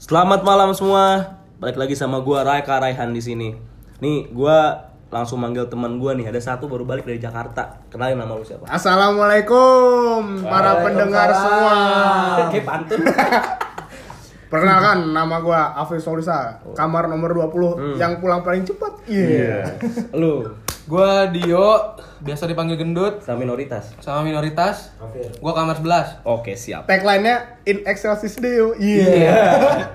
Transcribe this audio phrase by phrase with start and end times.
[0.00, 1.36] Selamat malam semua.
[1.60, 3.52] Balik lagi sama gua Raika Raihan di sini.
[4.00, 6.24] Nih, gua langsung manggil teman gua nih.
[6.24, 7.84] Ada satu baru balik dari Jakarta.
[7.92, 8.64] Kenalin nama lu siapa?
[8.64, 11.76] Assalamualaikum para pendengar semua.
[12.48, 13.00] Kayak pantun.
[14.48, 19.04] Perkenalkan nama gua Afif Solisa, kamar nomor 20 yang pulang paling cepat.
[19.04, 19.68] Iya.
[20.16, 20.48] lu
[20.88, 23.92] Gua Dio, biasa dipanggil gendut sama minoritas.
[24.00, 24.94] sama minoritas.
[25.42, 26.24] Gua kamar 11.
[26.24, 26.88] Oke, siap.
[26.88, 28.72] Tagline-nya In Excelsis Deo.
[28.78, 29.90] Iya.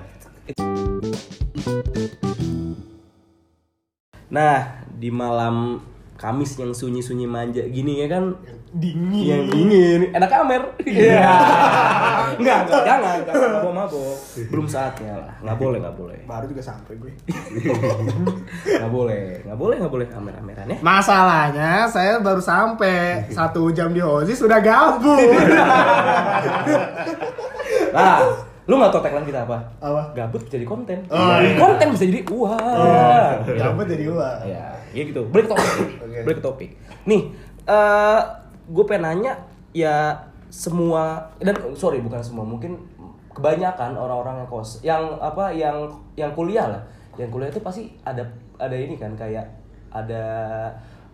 [4.26, 5.80] Nah, di malam
[6.16, 8.40] Kamis yang sunyi-sunyi manja gini ya kan
[8.74, 9.24] Dingin.
[9.26, 10.00] yang dingin.
[10.10, 11.30] Enak kamer iya.
[12.40, 12.82] Enggak enggak.
[12.82, 13.48] Jangan jangan.
[13.56, 14.16] Mabok mabok
[14.50, 15.34] belum saatnya lah.
[15.40, 16.18] Nggak boleh nggak boleh.
[16.26, 17.12] Baru juga sampai gue.
[18.80, 20.06] nggak boleh nggak boleh nggak boleh.
[20.06, 20.78] Kamer kameran ya.
[20.82, 23.30] Masalahnya saya baru sampai.
[23.30, 25.16] Satu jam di Hozi sudah gabut.
[27.96, 28.20] lah
[28.66, 29.58] lu nggak tau tagline kita apa?
[29.78, 30.02] Apa?
[30.10, 31.06] gabut jadi konten.
[31.06, 31.54] Oh, iya.
[31.54, 33.36] konten bisa jadi uang.
[33.46, 34.42] Gabut jadi gua.
[34.42, 35.22] ya ya gitu.
[35.30, 35.88] Balik ke topik.
[36.02, 36.18] Oke.
[36.26, 36.70] balik ke topik.
[37.06, 37.22] Nih
[37.66, 38.20] eh
[38.66, 39.32] gue pengen nanya
[39.70, 40.14] ya
[40.48, 42.78] semua dan sorry bukan semua mungkin
[43.30, 45.84] kebanyakan orang-orang yang kos yang apa yang
[46.16, 46.82] yang kuliah lah
[47.20, 48.24] yang kuliah itu pasti ada
[48.56, 49.44] ada ini kan kayak
[49.92, 50.24] ada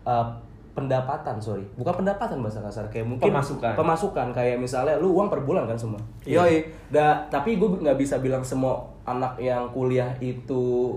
[0.06, 0.26] eh,
[0.72, 3.76] pendapatan sorry bukan pendapatan bahasa kasar kayak mungkin Pemasukan.
[3.76, 6.40] pemasukan kayak misalnya lu uang per bulan kan semua Iya.
[6.40, 6.56] Yoi.
[6.88, 10.96] Da, tapi gue nggak bisa bilang semua anak yang kuliah itu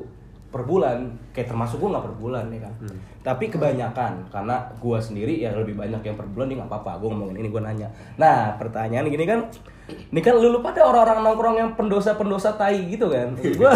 [0.56, 1.03] per bulan
[1.36, 2.73] kayak termasuk gue nggak per bulan ya kan?
[3.20, 7.09] Tapi kebanyakan karena gue sendiri ya lebih banyak yang per bulan ya nggak apa-apa gue
[7.11, 7.92] ngomongin ini gue nanya.
[8.16, 9.52] Nah pertanyaan gini kan
[9.86, 13.36] ini kan lu lupa ada orang-orang nongkrong yang pendosa-pendosa tai gitu kan?
[13.36, 13.67] Gue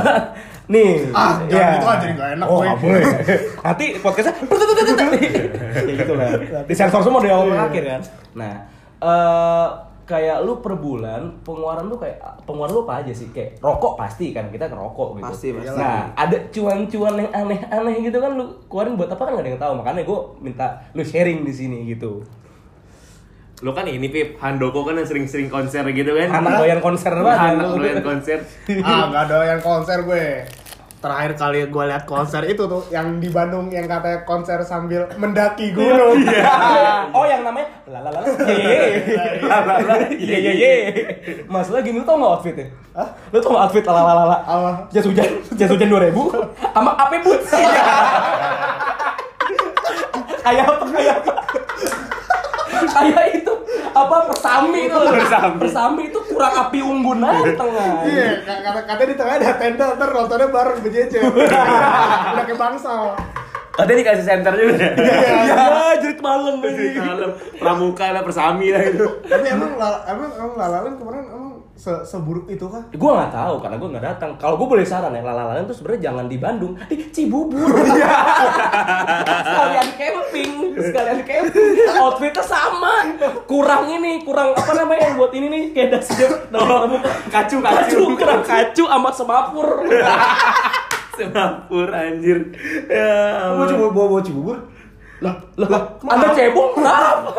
[0.71, 1.51] nih Ah, ya.
[1.51, 3.03] jangan gitu aja, nggak enak, oh boleh.
[3.59, 4.33] Nanti podcastnya
[5.19, 6.29] ya gitu lah
[6.63, 8.01] di sensor semua dari awal ke akhir kan.
[8.39, 8.53] Nah
[9.03, 12.17] eh kayak lu per bulan pengeluaran lu kayak
[12.49, 15.77] pengeluaran lu apa aja sih kayak rokok pasti kan kita ngerokok gitu Pasti, pasti.
[15.77, 19.61] nah ada cuan-cuan yang aneh-aneh gitu kan lu keluarin buat apa kan gak ada yang
[19.61, 22.25] tahu makanya gue minta lu sharing di sini gitu
[23.59, 27.59] Lo kan ini Pip, Handoko kan yang sering-sering konser gitu kan anak doyan konser banget
[27.59, 27.83] Anak lu.
[27.83, 28.39] doyan konser
[28.87, 30.27] ah, nggak doyan konser gue.
[30.99, 35.71] Terakhir kali gue lihat konser itu tuh yang di Bandung yang katanya konser sambil mendaki
[35.71, 36.19] gunung.
[37.15, 39.07] oh yang namanya la la la la ye
[39.39, 40.73] la la la ye ye ye
[41.47, 42.67] masalah gini lu tau gak outfitnya?
[42.91, 43.07] Hah?
[43.31, 44.71] lu tau gak outfit la la la la Apa?
[44.91, 46.11] jas hujan jas hujan 2000
[46.75, 47.47] sama AP boots.
[50.39, 51.33] Kayak apa kayak apa
[52.95, 53.53] kayak itu
[53.89, 54.95] apa persami itu.
[54.95, 55.57] Persami.
[55.57, 59.53] persami itu kurang api unggun aja di tengah Iya, k- kata katanya di tengah ada
[59.55, 61.13] tenda, ntar nontonnya bareng BJJ.
[61.25, 63.17] Udah kayak bangsal.
[63.71, 64.75] Katanya dikasih center juga.
[65.41, 65.63] Ya
[65.97, 66.59] jerit malam.
[66.59, 69.71] Ini dalam pramuka lah, persami lah itu Tapi emang
[70.05, 71.48] emang emang Lalalan kemarin emang
[71.79, 72.83] se seburuk itu kah?
[72.91, 74.31] gue nggak tahu karena gue nggak datang.
[74.35, 77.71] Kalau gue boleh saran ya lalalalan tuh sebenarnya jangan di Bandung di Cibubur.
[79.47, 81.75] Sekalian camping sekalian camping.
[81.95, 83.07] Outfitnya sama.
[83.47, 86.99] Kurang ini kurang apa namanya yang buat ini nih kayak dasi Oh,
[87.31, 87.63] kacu, kacu.
[87.63, 89.67] kacu kurang kacu sama semapur.
[91.19, 92.47] Semapur anjir.
[92.87, 93.67] Ya Allah.
[93.67, 94.57] coba bawa bawa Cibubur?
[95.19, 97.35] lah lah anda cebong kenapa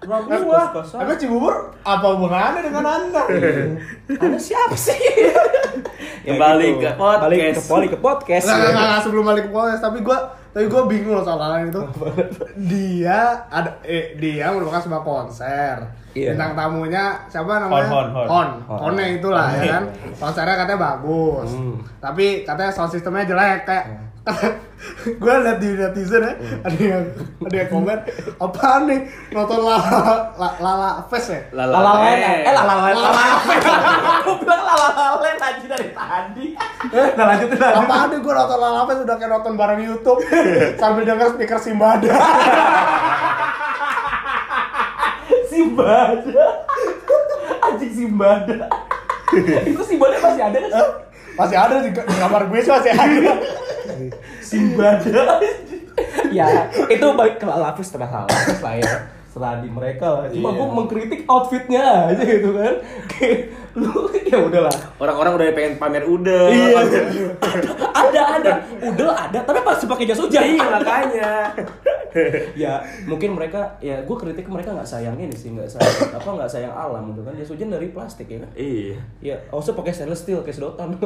[0.00, 0.72] Emang Eh, gua.
[0.96, 3.22] Emang Cibubur apa hubungannya dengan Anda?
[4.24, 4.96] anda siapa sih
[6.26, 7.20] Kembali ke podcast.
[7.20, 10.18] balik ke balik ke podcast Nggak, nggak, nggak, nggak, sebelum balik ke podcast, tapi gua
[10.50, 11.82] tapi gua bingung loh soal itu.
[12.58, 15.76] Dia ada eh dia merupakan sebuah konser.
[16.10, 16.34] Iya.
[16.34, 17.86] Bintang tamunya siapa namanya?
[17.86, 18.48] Hon, Hon, Hon.
[18.66, 18.78] Hon.
[18.90, 19.84] Hone itulah ya kan.
[20.18, 21.48] Konsernya katanya bagus.
[22.02, 23.84] Tapi katanya sound sistemnya jelek kayak
[25.00, 26.32] gue liat di netizen ya
[26.64, 27.04] ada yang
[27.44, 27.98] ada yang komen
[28.40, 29.00] apaan nih
[29.32, 32.48] nonton lala lala, lala fest ya Lala Lalalen, eh.
[32.48, 33.32] eh lalalen, lalalen.
[34.24, 36.46] Aku bilang lalalen aja dari tadi.
[37.16, 37.80] Nah lanjutin lanjutin.
[37.84, 40.20] apaan nih gue nonton lala fest udah kayak nonton bareng YouTube
[40.80, 42.10] sambil denger speaker Simbada
[45.50, 46.44] Simbada.
[47.68, 48.68] Anjing Simbada.
[49.66, 50.70] Itu Simbada masih ada kan?
[51.40, 53.32] masih ada di, di kamar gue sih masih ada
[54.40, 55.40] Simbada.
[56.30, 56.46] ya,
[56.86, 58.94] itu baik ke lapis setelah lapis lah ya.
[59.30, 60.24] Setelah di mereka lah.
[60.26, 60.58] Cuma Iya.
[60.58, 62.74] gue mengkritik outfitnya aja gitu kan.
[63.06, 63.38] Kayak
[63.78, 63.90] lu
[64.26, 64.74] ya udahlah.
[64.98, 66.78] Orang-orang udah pengen pamer udah Iya.
[67.94, 68.52] ada ada,
[68.82, 70.42] udah ada, tapi pasti pakai jas hujan.
[70.42, 71.30] Iya makanya
[72.62, 76.50] ya mungkin mereka ya gue kritik mereka nggak sayang ini sih nggak sayang apa nggak
[76.50, 77.32] sayang alam gitu kan.
[77.34, 78.50] Jas hujan dari plastik ya kan?
[78.54, 78.96] Iya.
[79.20, 80.96] Ya also pakai stainless steel kayak sedotan.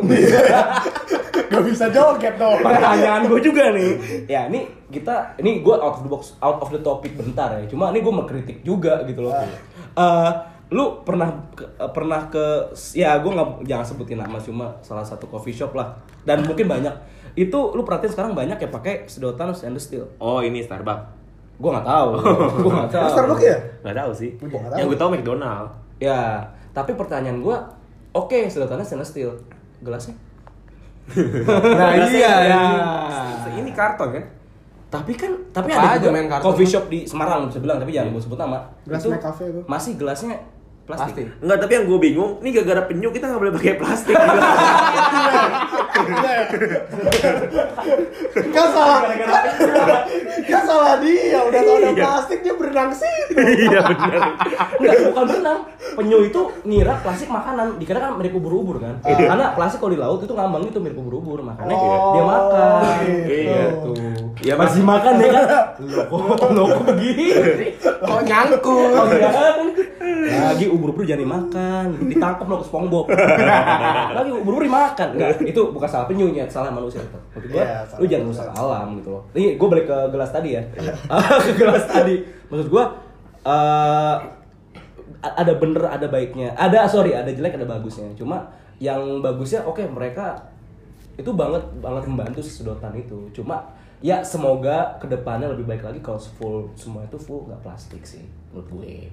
[1.35, 2.63] Gak bisa joget dong.
[2.63, 3.91] Pertanyaan gue juga nih.
[4.27, 7.67] Ya ini kita ini gue out of the box out of the topic bentar ya.
[7.67, 9.35] Cuma ini gue mengkritik juga gitu loh.
[9.35, 10.31] Eh,
[10.71, 15.27] lu pernah ke- eh, pernah ke ya gue nggak jangan sebutin nama cuma salah satu
[15.27, 15.95] coffee shop lah.
[16.23, 16.95] Dan mungkin banyak
[17.35, 21.11] itu lu perhatiin sekarang banyak ya pakai sedotan stainless steel Oh ini Starbucks.
[21.55, 22.09] gue nggak tahu
[22.61, 23.57] gue nggak tahu Starbucks ya?
[23.81, 24.31] Nggak tahu sih.
[24.41, 24.79] Gua nggak tahu.
[24.79, 25.69] Yang gue tahu McDonald.
[25.97, 26.21] ya
[26.71, 27.57] tapi pertanyaan gue
[28.13, 29.31] oke sedotannya stainless steel
[29.81, 30.15] gelasnya
[31.79, 32.63] Nah iya, ya.
[33.53, 34.25] ini karton kan?
[34.89, 37.77] tapi kan tapi Apa ada aja juga main kartu coffee shop di Semarang bisa bilang
[37.77, 39.61] tapi jangan gue sebut nama Gelas itu McCafe itu.
[39.67, 40.39] masih gelasnya
[40.85, 41.27] plastik, Plastik.
[41.41, 44.13] Enggak, tapi yang gue bingung, nih gara-gara penyu kita nggak boleh pakai plastik.
[48.55, 48.99] Kan salah,
[50.51, 51.39] kan salah dia.
[51.47, 53.39] Udah tau ada plastik dia berenang situ.
[53.39, 54.23] Iya benar.
[54.83, 55.59] Enggak, bukan berenang.
[55.95, 57.79] Penyu itu ngira plastik makanan.
[57.79, 58.99] Dikira kan mirip ubur-ubur kan.
[59.07, 61.47] Karena plastik kalau di laut itu ngambang itu mirip ubur-ubur.
[61.47, 62.81] Makanya Oh, dia makan.
[63.07, 63.63] Iya.
[63.71, 63.93] Gitu.
[64.45, 65.47] Iya, masih makan ya kan?
[65.79, 67.79] Loh kok, loh kok begini?
[67.79, 68.91] Kok nyangkut?
[70.35, 70.51] Iya.
[70.51, 71.87] Lagi ubur-ubur jangan dimakan.
[72.11, 73.07] Ditangkap lo ke SpongeBob.
[74.11, 75.09] Lagi ubur-ubur dimakan.
[75.15, 77.19] Enggak, itu bukan salah penyu ya, salah manusia itu.
[77.33, 79.23] Maksud gua, Iya, salah lu jangan rusak alam gitu loh.
[79.33, 80.63] Ini gue balik ke gelas tadi ya.
[81.47, 82.15] ke gelas tadi.
[82.51, 82.85] Maksud gua
[83.45, 84.21] a-
[85.25, 88.45] ada bener ada baiknya ada sorry ada jelek ada bagusnya cuma
[88.77, 90.37] yang bagusnya oke mereka
[91.17, 93.65] itu banget banget membantu sedotan itu cuma
[94.05, 98.21] ya semoga ke depannya lebih baik lagi kalau full semua itu full nggak plastik sih
[98.53, 99.09] menurut gue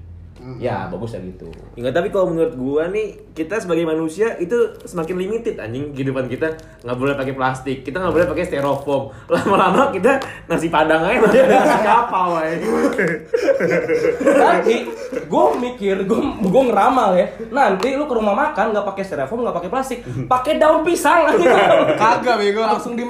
[0.58, 5.16] ya bagus ya gitu Enggak, tapi kalau menurut gua nih, kita sebagai manusia itu semakin
[5.16, 6.52] limited anjing kehidupan kita.
[6.82, 9.14] Nggak boleh pakai plastik, kita nggak boleh pakai styrofoam.
[9.32, 12.58] Lama-lama kita nasi padang aja nasi nasi kapal aja.
[14.34, 14.76] nanti
[15.22, 19.56] gue mikir gue gue ngeramal ya nanti lu ke rumah makan nggak pakai styrofoam nggak
[19.56, 21.24] pakai plastik pakai daun pisang
[22.02, 23.06] Kagak bego, langsung di.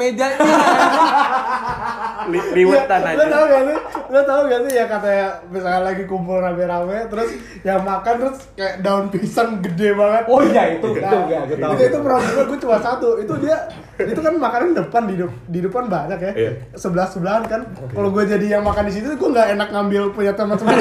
[2.21, 3.25] Li- Liwetan Lo aja.
[3.27, 3.77] tau gak sih?
[4.07, 7.29] Lo tau gak sih ya katanya misalnya lagi kumpul rame-rame terus
[7.61, 10.23] yang makan terus kayak daun pisang gede banget.
[10.25, 11.71] oh iya itu itu Nah, ya gue tahu.
[11.75, 13.09] itu itu problem gue cuma satu.
[13.19, 13.57] Itu dia
[13.99, 15.15] itu kan makanan depan di
[15.51, 16.31] di depan banyak ya.
[16.33, 16.51] Iya.
[16.73, 17.61] sebelah sebelahan kan
[17.91, 20.71] kalau gue jadi yang makan di situ gue nggak enak ngambil punya teman-teman.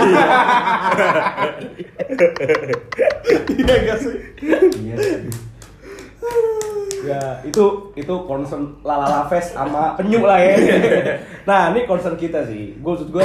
[3.50, 4.14] Iya gak sih?
[4.80, 4.96] Iya
[7.00, 7.64] ya itu
[7.96, 10.52] itu concern lalala fest sama penyu lah ya.
[11.48, 12.76] Nah ini concern kita sih.
[12.78, 13.24] Gue maksud gue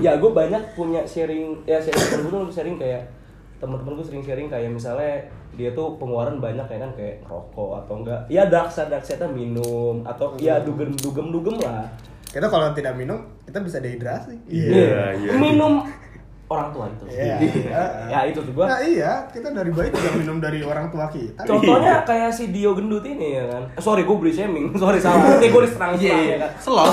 [0.00, 3.02] ya gue banyak punya sharing ya sharing temen gue tuh sharing kayak
[3.54, 7.94] teman-teman gue sering sharing kayak misalnya dia tuh pengeluaran banyak ya kan kayak rokok atau
[8.02, 11.88] enggak ya daksa daksa minum atau ya dugem dugem dugem lah
[12.28, 15.32] kita kalau tidak minum kita bisa dehidrasi Iya, iya.
[15.38, 15.86] minum
[16.44, 17.36] orang tua itu Iya.
[18.12, 21.40] ya itu tuh gue nah iya kita dari bayi juga minum dari orang tua kita
[21.46, 23.62] Contohnya kayak si Dio gendut ini ya kan.
[23.72, 24.74] Eh, sorry gue beli shaming.
[24.82, 25.38] Sorry salah.
[25.38, 26.34] Nanti gue diserang Iya, iya.
[26.34, 26.50] ya kan.
[26.60, 26.84] Slow.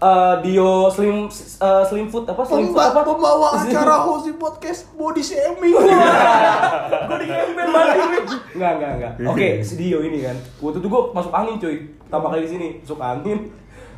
[0.00, 3.04] Eh, eh, Dio slim eh, slim food apa slim food apa?
[3.04, 5.84] pembawa acara host di podcast body shaming gue
[7.20, 8.24] di campaign banget.
[8.56, 9.12] Enggak, enggak, enggak.
[9.28, 10.36] Oke, si Dio ini kan.
[10.64, 11.76] Waktu itu gue masuk angin cuy.
[12.08, 13.38] Pertama kali di sini masuk angin.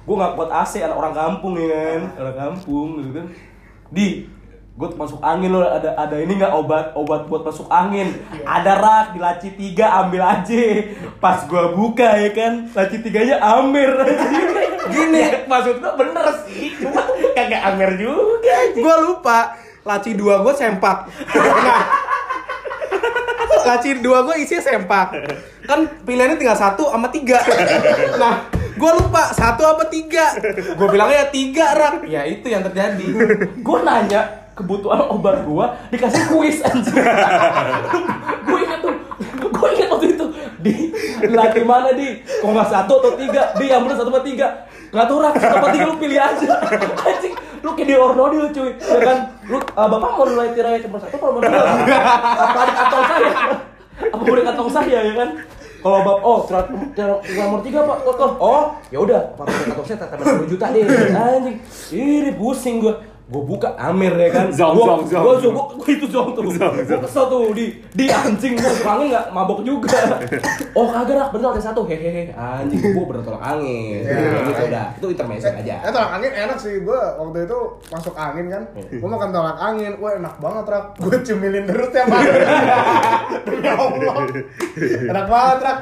[0.03, 2.01] Gue nggak buat AC anak orang kampung ya kan.
[2.19, 3.27] Orang kampung gitu kan.
[3.95, 4.27] Di
[4.73, 8.17] gue masuk angin loh ada ada ini nggak obat obat buat masuk angin
[8.49, 10.65] ada rak di laci tiga ambil aja
[11.21, 13.93] pas gue buka ya kan laci tiganya amer
[14.93, 17.05] gini maksud gue bener sih cuma
[17.37, 18.43] kagak amer juga
[18.73, 21.11] Gue lupa, laci dua gue sempak.
[21.35, 21.83] Nah,
[23.69, 25.15] laci dua gue isinya sempak.
[25.67, 27.39] Kan pilihannya tinggal satu sama tiga.
[28.19, 30.39] Nah, gue lupa satu apa tiga.
[30.79, 32.07] Gue bilangnya tiga rak.
[32.07, 33.07] Ya itu yang terjadi.
[33.63, 35.67] gue nanya kebutuhan obat gue
[35.97, 36.93] dikasih kuis anjir
[38.47, 38.95] gue inget tuh
[39.63, 40.27] gue inget waktu itu.
[40.63, 40.75] Di
[41.31, 42.19] lagi mana di?
[42.43, 43.55] Nggak satu atau tiga?
[43.55, 44.67] Di yang bener satu atau tiga?
[44.91, 46.53] Nggak tahu rak satu atau tiga lu pilih aja.
[47.07, 48.71] Anjing lu kayak di ornodil cuy.
[48.75, 49.19] Ya kan?
[49.47, 51.63] Lu eh, bapak mau nilai tirai cuma satu kalau mau dua
[52.43, 53.31] apa di kantong saya?
[54.11, 55.31] Apa di kantong saya ya kan?
[55.83, 57.99] Kalau bab oh surat nomor tiga pak.
[58.39, 60.83] Oh ya udah apa kantong saya tambah sepuluh juta deh
[61.15, 61.57] anjing
[61.95, 64.47] ini pusing gua gua buka Amer ya kan?
[64.59, 65.25] Zong, gua, zong, zong.
[65.25, 66.69] gua, gua, gua, itu zong tuh gua
[67.01, 69.27] kesel tuh di di anjing gua tolak angin nggak?
[69.33, 69.89] Mabok juga.
[70.73, 71.29] Oh kagak rak.
[71.33, 71.85] Bener ada satu.
[71.89, 72.33] Hehehe.
[72.37, 74.05] Anjing gua bener tolak angin.
[74.05, 74.45] Ya.
[74.45, 75.75] gitu udah itu intermezzo aja.
[75.81, 77.59] Eh tolak angin enak sih, gue waktu itu
[77.89, 78.63] masuk angin kan.
[78.77, 80.85] Gue makan tolak angin, wah enak banget rak.
[81.01, 82.31] Gue cemilin terus tiap hari
[83.49, 84.15] Demi Allah.
[85.09, 85.79] Enak banget rak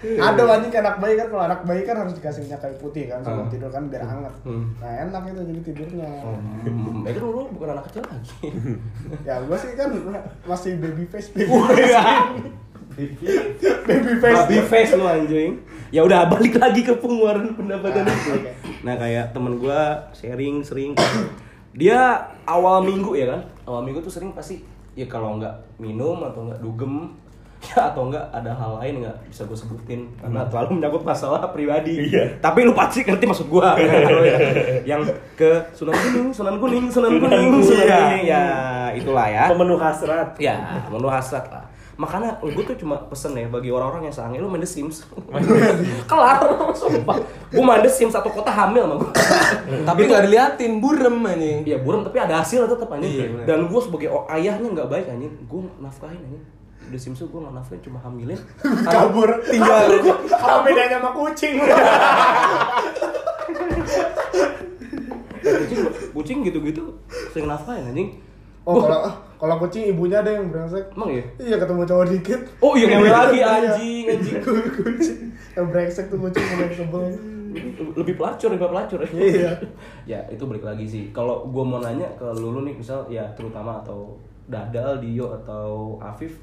[0.00, 3.20] Ada anjing anak bayi kan, kalau anak bayi kan harus dikasih minyak kayu putih kan
[3.20, 3.52] sebelum Hmm.
[3.52, 4.32] tidur kan biar hangat.
[4.74, 6.10] Nah enak itu jadi tidurnya.
[6.22, 8.48] Hmm, itu dulu bukan anak kecil lagi.
[9.28, 9.92] Ya gue sih kan
[10.42, 11.96] masih baby face baby face.
[12.90, 14.40] Baby face.
[14.42, 14.92] Baby face.
[14.94, 15.52] Lu anjing.
[15.90, 18.30] Ya udah balik lagi ke pengeluaran pendapatan Ah, itu.
[18.32, 18.50] oke.
[18.80, 19.80] Nah kayak temen gua
[20.12, 20.92] sharing sering.
[21.72, 23.40] Dia awal minggu ya kan?
[23.64, 27.14] Awal minggu tuh sering pasti ya kalau nggak minum atau nggak dugem
[27.60, 32.08] ya atau enggak ada hal lain nggak bisa gue sebutin karena terlalu menyangkut masalah pribadi.
[32.08, 32.40] Iya.
[32.40, 33.76] Tapi lu pasti ngerti maksud gua.
[34.90, 35.04] yang
[35.36, 38.00] ke Sunan Gunung, Sunan Kuning, Sunan Kuning, Sunan Iya.
[38.00, 38.24] Kuning.
[38.24, 38.44] Ya,
[38.96, 39.44] itulah ya.
[39.52, 40.28] Pemenuh hasrat.
[40.40, 40.56] Ya,
[40.88, 41.64] menu hasrat lah.
[42.00, 45.04] Makanya gue tuh cuma pesen ya bagi orang-orang yang sange lu main The Sims.
[46.10, 46.40] Kelar,
[46.72, 47.20] sumpah.
[47.52, 49.12] Gue main The Sims satu kota hamil sama gue.
[49.84, 51.60] Tapi nggak diliatin, burem anjing.
[51.68, 53.12] Iya buram tapi ada hasil tetap anjing.
[53.12, 53.44] Iya, bener.
[53.44, 55.32] Dan gue sebagai ayahnya nggak baik anjing.
[55.44, 56.59] Gue nafkahin anjing.
[56.90, 58.34] The Sims gue nggak nafkahin cuma hamilin.
[58.94, 59.86] kabur tinggal
[60.34, 61.54] apa bedanya sama kucing
[65.40, 65.80] kucing,
[66.12, 66.82] kucing gitu-gitu
[67.30, 68.10] sering nafkahin anjing.
[68.62, 69.00] oh kalau
[69.40, 71.24] kalau kucing ibunya ada yang brengsek Emang ya?
[71.40, 73.46] iya ketemu cowok dikit Oh iya ngewe lagi Iya.
[73.48, 74.36] anjing anjing.
[74.44, 75.18] kucing
[75.56, 77.04] yang brengsek tuh kucing yang sebel
[77.96, 79.10] lebih pelacur lebih pelacur ya.
[79.10, 79.52] Iya.
[80.06, 81.10] ya itu balik lagi sih.
[81.10, 84.14] Kalau gue mau nanya ke lulu nih misal ya terutama atau
[84.46, 86.38] Dadal, Dio atau Afif,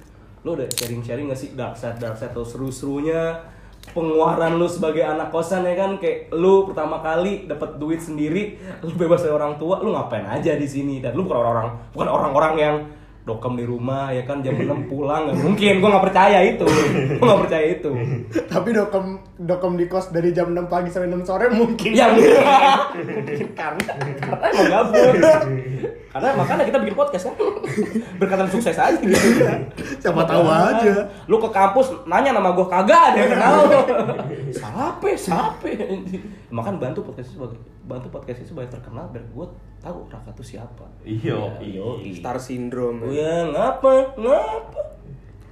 [0.48, 1.52] lo udah sharing-sharing gak sih?
[1.52, 3.44] Dark side dark side atau seru-serunya
[3.92, 6.00] pengeluaran lu sebagai anak kosan ya kan?
[6.00, 10.56] Kayak lu pertama kali dapat duit sendiri lu bebas dari orang tua lu ngapain aja
[10.56, 11.04] di sini?
[11.04, 12.76] Dan lu bukan orang-orang bukan orang-orang yang
[13.28, 14.40] dokem di rumah ya kan?
[14.40, 15.74] Jam 6 pulang nggak mungkin.
[15.84, 16.66] Gua nggak percaya itu.
[17.20, 17.92] Gua nggak percaya itu.
[18.56, 21.92] Tapi dokem dokem di kos dari jam 6 pagi sampai 6 sore mungkin.
[21.92, 22.40] Ya mungkin.
[22.98, 23.84] Mungkin karena
[24.24, 25.16] karena emang gabut.
[26.18, 27.36] Karena makanya kita bikin podcast kan.
[28.20, 29.22] Berkatan sukses aja gitu.
[30.02, 33.56] siapa tahu aja Lu ke kampus nanya nama gua kagak ada yang kenal.
[34.58, 35.78] Sape, sape.
[36.50, 39.46] Makan bantu podcast sebagai bantu podcast ini sebagai terkenal biar gua
[39.78, 40.90] tahu Raka tuh siapa.
[41.06, 41.54] Iyo.
[41.62, 42.02] Iyo.
[42.18, 43.06] Star syndrome.
[43.06, 44.18] Oh ya, ngapa?
[44.18, 44.97] Ngapa?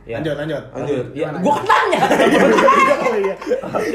[0.05, 0.21] Ya.
[0.21, 1.05] lanjut lanjut Lanjut.
[1.17, 1.99] Ya, gua kan nanya.
[2.93, 3.33] oh iya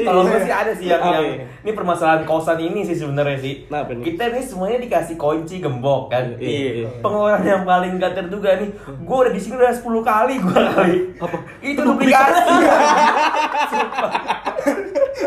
[0.03, 1.45] Kalau gue sih ada sih yang, Apa yang ya?
[1.63, 3.63] ini permasalahan kosan ini sih sebenarnya sih.
[3.71, 6.35] Nah, kita nih semuanya dikasih kunci gembok kan.
[6.35, 6.87] Iya, iya.
[6.99, 8.75] Pengeluaran yang paling gak terduga nih.
[9.07, 10.95] Gue udah di sini udah 10 kali gue kali.
[11.15, 11.37] Apa?
[11.63, 12.43] Itu duplikasi.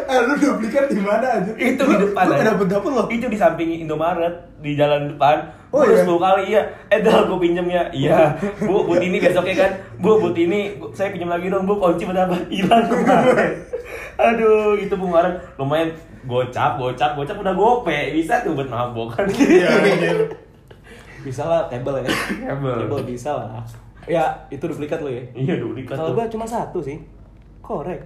[0.06, 2.24] eh lu duplikat di mana aja itu di depan.
[2.24, 2.44] lu aja.
[2.50, 5.44] dapet dapet loh Itu di samping Indomaret di jalan depan.
[5.68, 6.00] Oh, Oh, iya?
[6.00, 6.62] udah 10 kali iya.
[6.86, 7.82] Eh dah gue pinjem ya.
[7.90, 8.16] Iya.
[8.62, 9.70] Bu, but ini besoknya kan.
[9.98, 11.64] Bu, but ini bu- saya pinjam lagi dong.
[11.64, 12.36] Bu, kunci pada apa?
[12.48, 13.50] Hilang kemarin.
[14.24, 15.90] Aduh, itu pengeluaran lumayan
[16.22, 17.98] gocap, gocap, gocap udah gope.
[18.10, 19.26] Bisa tuh buat mabok kan.
[19.34, 19.68] iya.
[21.20, 22.08] Bisa lah table ya.
[22.44, 22.78] Table.
[22.80, 23.64] Table bisa lah.
[24.04, 25.24] Ya, itu duplikat lo ya.
[25.32, 27.00] Iya, duplikat Kalau gua cuma satu sih.
[27.64, 28.04] Korek.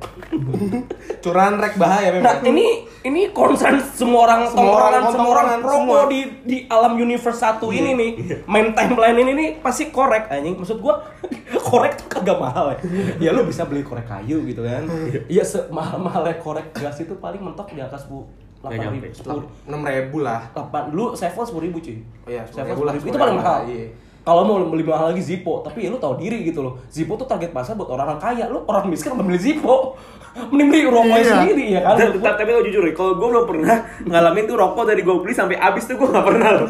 [1.25, 2.47] Curahan rek bahaya Nah, memang.
[2.47, 2.67] ini
[3.01, 5.99] ini concern semua orang Semua orang semua orang semua.
[6.07, 8.11] di di alam universe satu ini nih.
[8.45, 10.55] Main timeline ini nih pasti korek anjing.
[10.55, 11.03] Maksud gua
[11.69, 12.79] korek tuh kagak mahal ya.
[13.19, 14.87] Ya lu bisa beli korek kayu gitu kan.
[15.27, 19.07] Iya semahal-mahalnya korek gas itu paling mentok di atas bu 8 nyampe.
[19.07, 20.51] ribu, sepuluh, enam ribu lah.
[20.51, 21.99] delapan, lu sevel sepuluh ribu cuy.
[22.27, 23.07] Oh iya, sevel 10.000 lah, 10.000.
[23.07, 23.61] Itu paling 10.000 mahal.
[23.67, 23.87] iya.
[24.29, 26.77] Kalau mau beli mahal lagi Zippo, tapi ya lu tahu diri gitu loh.
[26.87, 28.45] Zippo tuh target pasar buat orang-orang kaya.
[28.45, 29.97] Lu orang miskin mau beli Zippo.
[30.53, 31.33] Mending beli rokoknya Iya.
[31.35, 31.95] sendiri ya kan.
[31.97, 35.17] Dan, ta- tapi lo jujur nih, kalau gue belum pernah ngalamin tuh rokok dari gue
[35.17, 36.69] beli sampai habis tuh gue gak pernah loh.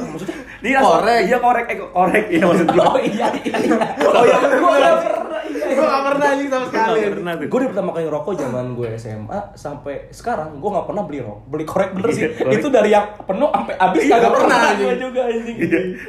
[0.58, 1.20] Dia langsung- Korek.
[1.24, 2.78] Iya korek, eh korek ya maksud gue.
[2.86, 3.76] Oh iya iya iya.
[4.00, 5.37] Oh iya, gua nggak pernah.
[5.48, 6.98] Iya, Gue gak pernah anjing sama sekali.
[7.00, 7.46] Gak pernah tuh.
[7.48, 11.40] Gue dari pertama kali ngerokok zaman gue SMA sampai sekarang gue nggak pernah beli rokok.
[11.48, 12.24] Beli korek bener sih.
[12.28, 12.52] Iya.
[12.60, 15.56] Itu dari yang penuh sampai habis Iya, kagak nggak pernah, gue juga anjing.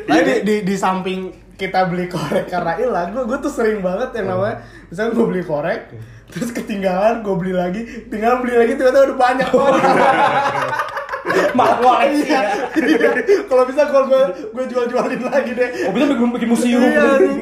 [0.08, 1.19] Tapi di, di, di samping
[1.60, 5.43] kita beli korek karena hilang, gue, gue tuh sering banget yang namanya Misalnya gue beli
[5.43, 5.91] korek,
[6.31, 9.84] terus ketinggalan, gue beli lagi Tinggal beli lagi, ternyata udah banyak korek
[11.57, 12.29] Malah koleksi.
[12.29, 12.41] Iya,
[12.79, 13.12] iya.
[13.45, 16.81] Kalau bisa gue gue, gue jual-jualin lagi deh Oh bisa bikin bikin museum.
[16.81, 17.38] Iya, nih.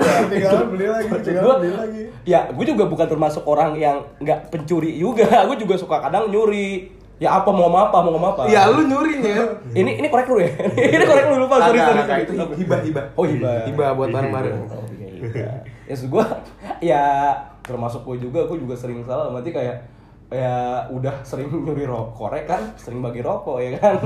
[0.00, 4.48] Ketinggalan beli lagi, ketinggalan gua, beli lagi ya gue juga bukan termasuk orang yang nggak
[4.48, 5.28] pencuri juga.
[5.48, 6.90] Gue juga suka kadang nyuri.
[7.22, 8.42] Ya apa mau apa mau ngomong apa.
[8.50, 9.62] Ya lu nyurinya.
[9.70, 10.50] Ini ini korek lu ya.
[10.74, 12.26] ini korek lu lupa sorry sorry.
[12.26, 13.04] itu hibah hibah.
[13.14, 13.70] Oh hibah.
[13.70, 14.56] Hibah buat bareng-bareng.
[14.66, 14.82] Oh
[15.30, 15.62] iya.
[15.86, 16.24] Ya gue
[16.82, 17.04] ya
[17.62, 19.93] termasuk gue juga gue juga sering salah berarti kayak
[20.34, 22.26] ya udah sering nyuri rokok.
[22.26, 22.62] Korek kan?
[22.74, 24.02] Sering bagi rokok ya kan?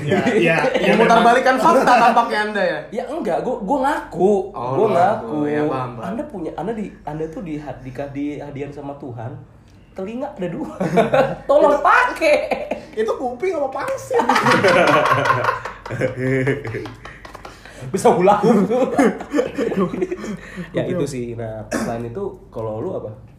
[0.00, 0.92] Ya, iya, iya.
[0.96, 2.78] Memutar balikan fakta tampaknya anda ya.
[2.88, 3.44] ya enggak.
[3.44, 4.32] Gue gue ngaku.
[4.56, 5.36] Oh, gue lu ngaku.
[5.44, 6.08] Ya, paham, paham.
[6.08, 9.36] anda punya anda di anda tuh di di, di hadiah sama Tuhan
[9.92, 10.72] telinga ada dua.
[11.50, 12.38] Tolong pakai.
[12.96, 14.24] Itu kuping apa pangsit?
[17.92, 18.44] bisa ulang.
[20.72, 21.36] Ya itu sih.
[21.36, 23.29] Nah selain itu kalau lu apa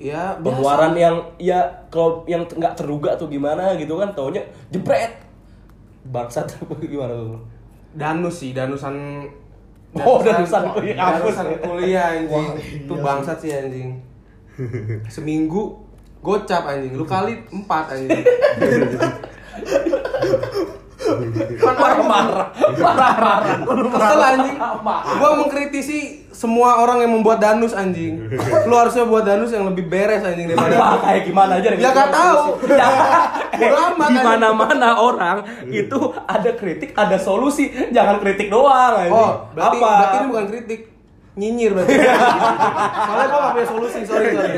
[0.00, 0.40] Ya biasa.
[0.40, 1.60] pengeluaran yang ya
[1.92, 4.40] kalau yang nggak terduga tuh gimana gitu kan taunya
[4.72, 5.12] jebret
[6.08, 6.48] bangsat
[6.92, 7.36] gimana lu
[7.90, 9.26] Danus sih, danusan
[9.90, 11.34] Oh, danusan kuliah kampus.
[11.34, 12.30] Danusan kuliah anjing.
[12.30, 13.98] Wah, Itu iya bangsat sih anjing.
[15.14, 15.74] Seminggu
[16.22, 18.22] gocap anjing, lu kali empat anjing.
[22.10, 22.46] Marah-marah.
[22.76, 23.36] Marah-marah.
[23.94, 24.56] Kesel anjing.
[25.16, 25.98] Gua mengkritisi
[26.30, 28.30] semua orang yang membuat danus anjing.
[28.64, 31.68] Lu harusnya buat danus yang lebih beres anjing daripada Apa kayak gimana aja?
[31.76, 32.42] Ya gak tahu.
[32.70, 32.88] Ya,
[33.52, 34.24] di anjing.
[34.24, 35.36] mana-mana orang
[35.68, 37.68] itu ada kritik, ada solusi.
[37.92, 39.12] Jangan kritik doang anjing.
[39.12, 39.90] Oh, berarti, Apa?
[40.00, 40.80] berarti ini bukan kritik.
[41.30, 41.94] Nyinyir berarti.
[43.06, 44.54] Soalnya gua gak punya solusi, sorry sorry.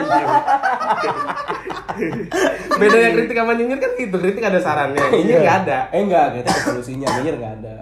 [2.80, 5.46] Bedanya kritik sama nyinyir kan gitu, kritik ada sarannya, nyinyir Iya.
[5.46, 5.78] gak ada.
[5.92, 7.76] Eh enggak, kritik ada solusinya, nyinyir enggak ada.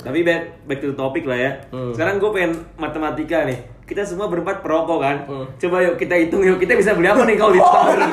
[0.00, 1.50] Tapi back, back to the topic lah ya.
[1.68, 1.92] Hmm.
[1.92, 3.60] Sekarang gue pengen matematika nih.
[3.90, 5.16] Kita semua berempat perokok kan.
[5.26, 5.42] Hmm.
[5.58, 6.62] Coba yuk kita hitung yuk.
[6.62, 7.98] Kita bisa beli apa nih kalau di store?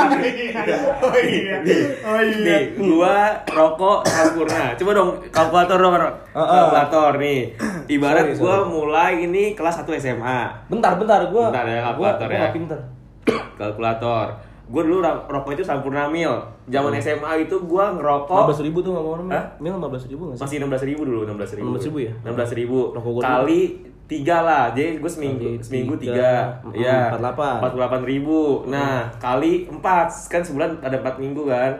[0.97, 1.55] Oh iya.
[2.01, 2.41] Oh iya.
[2.41, 4.73] Nih, gua rokok sampurna.
[4.73, 5.93] Coba dong kalkulator dong.
[6.33, 7.53] Kalkulator nih.
[7.87, 8.69] Ibarat Sorry, gua sorry.
[8.73, 10.39] mulai ini kelas 1 SMA.
[10.65, 11.53] Bentar, bentar, gua.
[11.53, 12.39] Bentar ya, gua, kalkulator gua ya.
[12.41, 12.79] nggak pinter.
[13.61, 14.27] Kalkulator.
[14.67, 16.33] Gua dulu rokok itu sampurna mil.
[16.67, 19.45] Zaman SMA itu gua ngerokok 15 ribu tuh ngomong Hah?
[19.61, 20.43] Mil 15 ribu nggak sih?
[20.43, 22.13] masih 16 ribu dulu 16 ribu 16.000 ya?
[22.27, 23.61] 16 ribu Rokok gua kali
[24.07, 27.99] tiga lah jadi gue seminggu Kali seminggu tiga, tiga ya 48.
[27.99, 31.71] 48 ribu nah kali empat kan sebulan ada empat minggu kan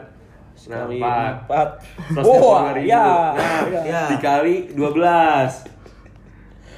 [0.68, 1.68] nah empat empat.
[2.14, 2.84] 150 Wah, ribu.
[2.86, 3.06] ya.
[3.32, 4.02] nah ya.
[4.10, 5.78] dikali 12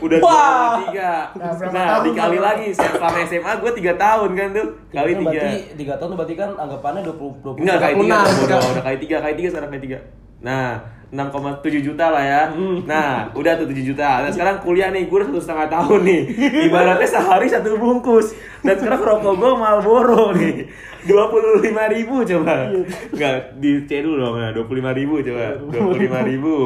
[0.01, 0.81] udah Wah.
[0.81, 0.97] 23
[1.37, 2.47] Nah, nah tahun dikali baru?
[2.47, 6.51] lagi selama SMA gue 3 tahun kan tuh kali tiga Berarti 3 tahun berarti kan
[6.55, 7.61] anggapannya 20 20.
[7.61, 8.47] Enggak kali tiga, 36, bodoh.
[8.47, 8.61] enggak.
[8.71, 9.99] udah kali tiga, kali tiga sekarang kali tiga.
[10.41, 10.69] Nah,
[11.11, 12.43] 6,7 juta lah ya.
[12.87, 14.23] Nah, udah tuh 7 juta.
[14.23, 16.23] Nah, sekarang kuliah nih, gue udah satu setengah tahun nih.
[16.71, 18.31] Ibaratnya sehari satu bungkus.
[18.63, 20.71] Dan sekarang rokok gue Marlboro nih.
[21.11, 21.67] 25
[21.99, 22.71] ribu coba.
[23.11, 24.37] Enggak, di C dulu dong.
[24.39, 25.59] Nah, 25 ribu coba.
[25.59, 26.57] 25 ribu.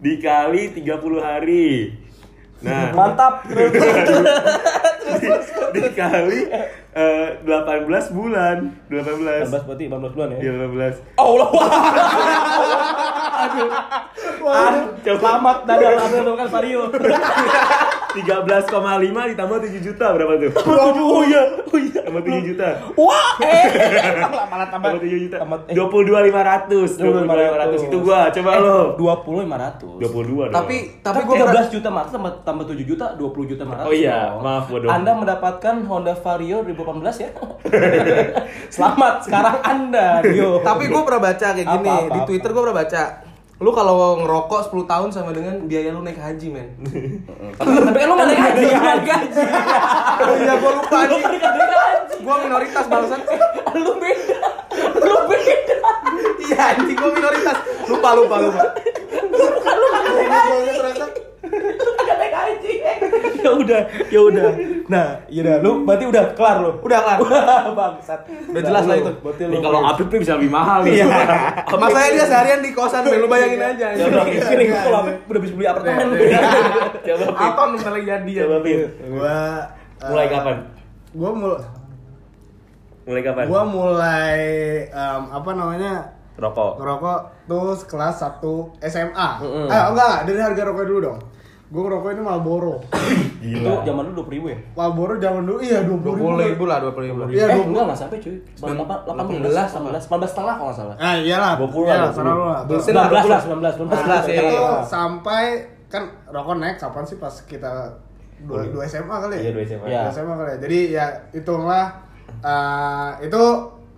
[0.00, 1.92] Dikali 30 hari.
[2.64, 3.44] Nah, Mantap.
[5.24, 6.40] di- dikali
[6.94, 8.56] eh, 18 bulan.
[8.86, 9.50] 18.
[9.50, 10.38] 18 berarti 18 bulan ya.
[10.38, 11.18] Iya, 18.
[11.18, 11.48] Allah.
[13.44, 13.70] Aduh.
[14.44, 16.82] Ah, selamat dadal Abel kan Vario.
[18.14, 18.70] 13,5
[19.34, 20.52] ditambah 7 juta berapa tuh?
[20.94, 22.00] Oh iya, oh iya.
[22.06, 22.68] Tambah 7 juta.
[22.94, 23.66] Wah, eh.
[24.46, 25.36] Malah tambah Tambah 7 juta.
[25.42, 26.94] tambah eh, 22.500.
[27.02, 28.20] 22.500 itu gua.
[28.30, 28.78] Coba lo.
[28.94, 29.98] 20 500.
[29.98, 30.54] 22 dong.
[30.54, 33.82] Tapi tapi pernah 12 juta 500 tambah, tambah 7 juta 20 juta 500.
[33.82, 34.46] Oh iya, dong.
[34.46, 34.88] maaf, bodoh.
[34.88, 37.30] Anda mendapatkan Honda Vario 2018 ya.
[38.74, 40.58] Selamat sekarang Anda, Dio.
[40.60, 42.18] tapi gue pernah baca kayak gini Apa, apa, di.
[42.26, 43.02] Twitter gue pernah baca.
[43.54, 46.74] Lu kalau ngerokok 10 tahun sama dengan biaya lu naik haji, men.
[47.56, 49.42] tapi kan lu naik haji, naik haji.
[50.36, 51.38] Iya, gue lupa Lu nih.
[51.38, 52.16] kan haji.
[52.18, 53.20] Gue minoritas bangsat.
[53.74, 54.38] Lu beda.
[54.98, 55.76] Lu beda.
[56.42, 57.56] Iya, anjing gue minoritas.
[57.86, 58.60] Lupa, lupa, lupa.
[59.22, 61.23] Lu nggak naik haji.
[62.24, 62.32] Naik.
[63.44, 64.48] Ya udah, ya udah.
[64.88, 65.56] Nah, ya udah.
[65.60, 66.70] Lu berarti udah kelar lu.
[66.80, 67.18] Udah kelar.
[67.78, 68.20] Bangsat.
[68.50, 69.12] Udah jelas lah itu.
[69.20, 69.52] Berarti lu.
[69.52, 71.04] Nih kalau Apip tuh bisa lebih mahal nih.
[71.04, 71.06] Iya.
[71.82, 73.04] Masalahnya dia seharian di kosan.
[73.04, 73.86] Lu bayangin aja.
[73.92, 76.06] Ya udah, ini gua kalau udah bisa beli apartemen.
[77.06, 77.52] Coba Pip.
[77.52, 78.42] Apa bentar lagi jadi ya?
[78.48, 78.56] Coba.
[78.64, 79.36] Gua
[80.00, 80.56] eh, Mulai kapan?
[81.14, 81.62] Gua mulai
[83.04, 83.44] Mulai kapan?
[83.52, 84.40] gua mulai
[84.88, 85.94] em, apa namanya?
[86.34, 86.82] Rokok.
[86.82, 89.28] ngerokok tuh kelas 1 SMA.
[89.38, 89.70] Mm-mm.
[89.70, 91.18] Ah, enggak, enggak, dari harga rokok dulu dong.
[91.74, 92.78] Gua ngerokok ini Marlboro.
[93.42, 94.58] Itu zaman dulu 20 ribu ya?
[94.78, 96.24] Marlboro zaman dulu iya 20 ribu.
[96.38, 97.18] 20 ribu lah, 20 ribu.
[97.34, 97.66] Iya, eh, 20.
[97.74, 98.36] enggak, enggak sampai cuy.
[98.54, 100.96] 18, 18, 18 setengah kalau nggak salah.
[101.02, 101.52] Ah, iyalah.
[101.58, 102.60] 20 Iya, lah, lah.
[102.70, 102.78] 20.
[102.78, 103.90] 19 lah, 19, 19.
[103.90, 104.70] Nah, ya, itu ya.
[104.86, 105.44] sampai
[105.90, 107.90] kan rokok naik kapan sih pas kita
[108.46, 109.42] dua, dua SMA kali ya?
[109.42, 109.86] Iya, dua SMA.
[109.90, 110.00] Iya.
[110.06, 110.58] Dua SMA kali ya.
[110.62, 111.86] Jadi ya hitunglah
[112.38, 113.42] eh, itu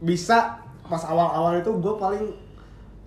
[0.01, 2.25] bisa pas awal-awal itu gue paling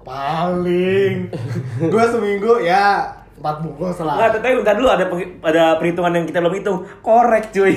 [0.06, 1.16] paling
[1.94, 4.30] gue seminggu ya empat bungkus Enggak, lah.
[4.36, 5.06] tapi bentar dulu ada
[5.48, 6.78] ada perhitungan yang kita belum hitung.
[7.00, 7.72] Korek, cuy.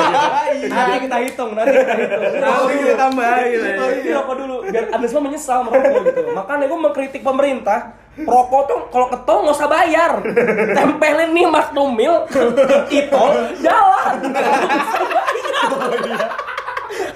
[0.74, 2.40] Nanti kita hitung, nanti kita hitung.
[2.40, 3.60] Nanti kita tambahin.
[3.76, 4.56] Oh iya, apa dulu?
[4.64, 6.20] Biar Anda semua menyesal merokok gitu.
[6.32, 8.00] Makanya gue mengkritik pemerintah.
[8.14, 10.12] Rokok tuh kalau ketol nggak usah bayar.
[10.72, 12.14] Tempelin nih Magnum Mil
[12.88, 14.16] di tol jalan.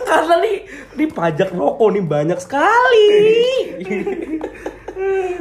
[0.04, 0.56] Karena nih
[0.92, 3.08] di pajak rokok nih banyak sekali.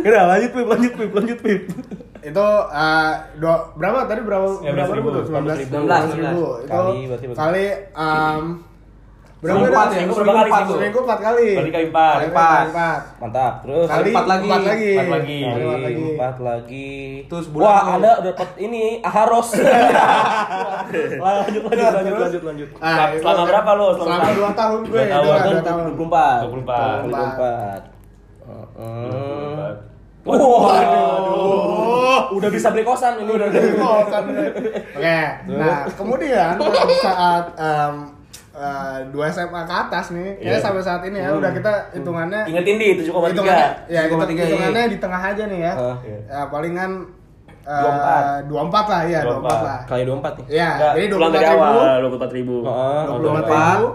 [0.06, 1.62] Udah lanjut Pip, lanjut Pip, lanjut Pip.
[2.28, 5.08] Itu eh, dua, berapa tadi berapa 19 berapa ribu.
[5.08, 5.24] ribu tuh?
[5.32, 5.72] 19 ribu.
[5.80, 6.44] 19 ribu.
[6.60, 7.40] Itu Kali, berarti berapa?
[7.40, 7.66] kali
[9.70, 9.94] empat ya?
[9.94, 10.74] Seminggu Berapa kali empat, seminggu?
[10.74, 11.50] seminggu empat kali.
[11.54, 12.16] Berarti kali empat.
[12.18, 12.66] Kali Empat.
[12.68, 13.02] empat.
[13.22, 13.54] Mantap.
[13.62, 14.48] Terus Kali empat lagi.
[14.50, 14.90] Empat lagi.
[14.90, 15.38] Empat lagi.
[15.46, 16.08] Empat lagi.
[16.10, 17.30] empat.
[17.30, 17.82] Terus sebulan Wah.
[17.96, 19.48] Anda dapat ini aharos.
[21.22, 22.70] lanjut, lanjut, lanjut, lanjut, lanjut.
[22.82, 23.88] Ah, Selama berapa lo?
[23.96, 24.90] Selama dua tahun gue.
[24.90, 25.30] Dua tahun.
[25.30, 25.84] kan, dua tahun.
[25.94, 26.50] 24.
[26.50, 27.94] 24.
[28.74, 29.97] 24.
[30.28, 32.20] Waduh.
[32.36, 33.48] Udah bisa beli kosan ini udah.
[33.80, 34.24] Oh, kan.
[34.28, 35.20] Oke.
[35.48, 37.94] Nah, kemudian pada saat em,
[38.58, 40.36] eh, dua SMA ke atas nih.
[40.44, 43.32] Ya sampai saat ini ya udah kita hitungannya Ingetin di 7,3.
[43.32, 44.44] hitungannya ya kita 7,3, iya.
[44.46, 45.74] hitungannya di tengah aja nih ya.
[45.74, 46.20] Ah, iya.
[46.28, 46.92] Ya palingan
[47.68, 48.48] 24.
[48.48, 49.44] dua empat lah ya, dua 24.
[49.44, 49.80] empat lah.
[49.84, 50.46] Kali 24 nih.
[50.48, 51.60] Ya, jadi dua pulang empat ribu.
[51.60, 52.56] awal 24 ribu.
[52.64, 53.02] Heeh.
[53.04, 53.52] Dua puluh empat 24.
[53.52, 53.88] ribu.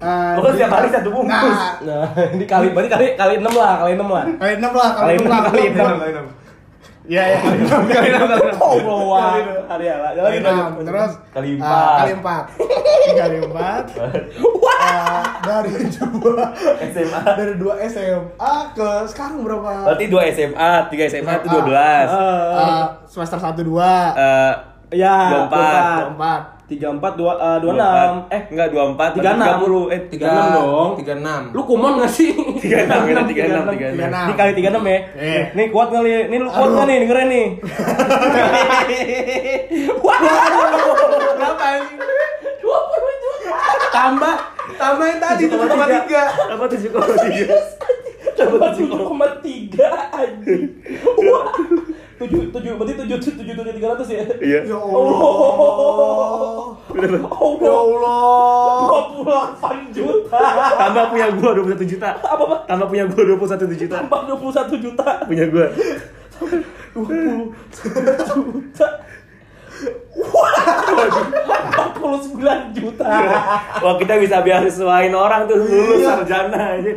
[0.00, 1.52] Eh, Lu kan setiap di- hari satu bungkus.
[1.52, 4.24] Nah, Nah, ini kali berarti kali kali 6 lah, kali 6 lah.
[4.32, 5.88] kali enam lah, Kali kali enam lah, kali kali enam.
[6.00, 6.26] enam.
[7.02, 8.58] Iya, iya, kali enam, kali enam, kali enam.
[8.60, 9.28] Oh, bawah.
[9.66, 11.96] Hari ya, Kali enam, terus Kali eh, empat.
[11.98, 12.44] kali empat,
[13.12, 13.84] kali empat.
[14.80, 16.46] Eh, dari dua
[16.82, 17.20] SMA.
[17.30, 19.70] dari dua SMA ke sekarang berapa?
[19.86, 21.60] Berarti 2 SMA, 3 SMA itu SMA.
[21.60, 22.08] 12.
[22.08, 24.52] Eh, semester satu dua, Eh,
[24.96, 26.16] Ya, 24.
[26.16, 26.42] empat.
[26.70, 28.30] 34 2 uh, 26.
[28.30, 29.90] Eh, enggak 24, 36.
[29.90, 29.90] 30.
[29.90, 30.90] Eh, 36 dong.
[31.02, 31.50] 36.
[31.50, 32.30] Lu kumon gak sih?
[32.30, 34.06] 36, kita 36, 36.
[34.06, 35.00] Ini kali 36 ya.
[35.18, 35.42] Iya.
[35.58, 36.10] Nih kuat kali.
[36.30, 36.78] Nih lu kuat Aduh.
[36.78, 37.46] gak nih dengerin nih.
[39.98, 40.18] Wah.
[41.34, 41.94] Berapa ini?
[42.62, 43.50] 20 juta.
[43.90, 44.34] Tambah
[44.78, 46.54] tambah yang tadi 7,3.
[46.54, 48.38] Apa 7,3?
[48.38, 50.70] Coba 7,3 anjing.
[51.18, 51.50] Wah.
[52.20, 54.20] 7 7 berarti 7 7 7 300 ya?
[54.44, 54.60] Iya.
[54.68, 56.76] Ya Oh.
[56.92, 57.24] Allah.
[57.32, 58.92] Oh, Ya Allah.
[59.24, 60.36] 28 juta.
[60.76, 62.12] Tambah punya gua 21 juta.
[62.20, 62.60] Apa, Pak?
[62.68, 64.04] Tambah punya gua 21 juta.
[64.04, 65.24] Tambah 21 juta.
[65.24, 65.66] Punya gua.
[66.92, 67.56] 20
[68.28, 68.88] juta.
[70.20, 70.52] Wah,
[71.96, 72.36] 49
[72.76, 73.08] juta.
[73.80, 76.20] Wah, kita bisa beasiswain orang tuh lulus Iya.
[76.20, 76.92] sarjana aja.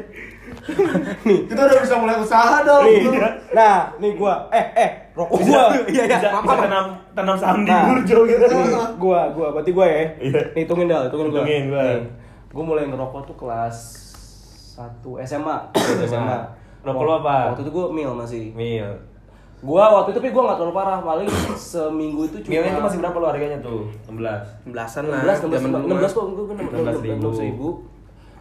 [1.23, 2.87] Kita udah bisa mulai usaha dong.
[2.87, 3.03] Nih,
[3.51, 5.75] nah, nih gua, eh, eh, rokok gua.
[5.91, 6.17] Iya, iya.
[6.23, 7.83] Bisa, bisa tanam tanam saham di Nah.
[7.91, 8.43] Burjo gitu.
[8.47, 10.03] Nih, gua, gua, berarti gua ya.
[10.23, 10.41] Iya.
[10.55, 11.43] Nih, hitungin dah, hitungin gua.
[11.43, 11.83] Hitungin gua.
[11.83, 12.01] Nih,
[12.55, 13.75] gua mulai ngerokok tuh kelas
[14.79, 15.57] 1 SMA.
[16.07, 16.37] SMA.
[16.83, 17.35] Rokok lu apa?
[17.51, 18.55] Waktu itu gua mil masih.
[18.55, 18.87] Mil.
[19.63, 21.27] Gua waktu itu tapi gua enggak terlalu parah, paling
[21.71, 23.87] seminggu itu cuma Milnya itu masih berapa lo harganya tuh?
[24.11, 24.67] 16.
[24.67, 25.21] 16-an lah.
[25.23, 26.07] 16, 16, Zaman 16, 16 gua.
[26.11, 27.27] kok, gua 16 ribu.
[27.31, 27.67] 16 ribu.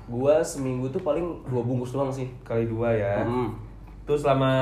[0.05, 2.27] Gua seminggu tuh paling dua bungkus doang sih.
[2.43, 3.23] Kali 2 ya.
[3.23, 3.55] Hmm.
[4.03, 4.53] Tuh selama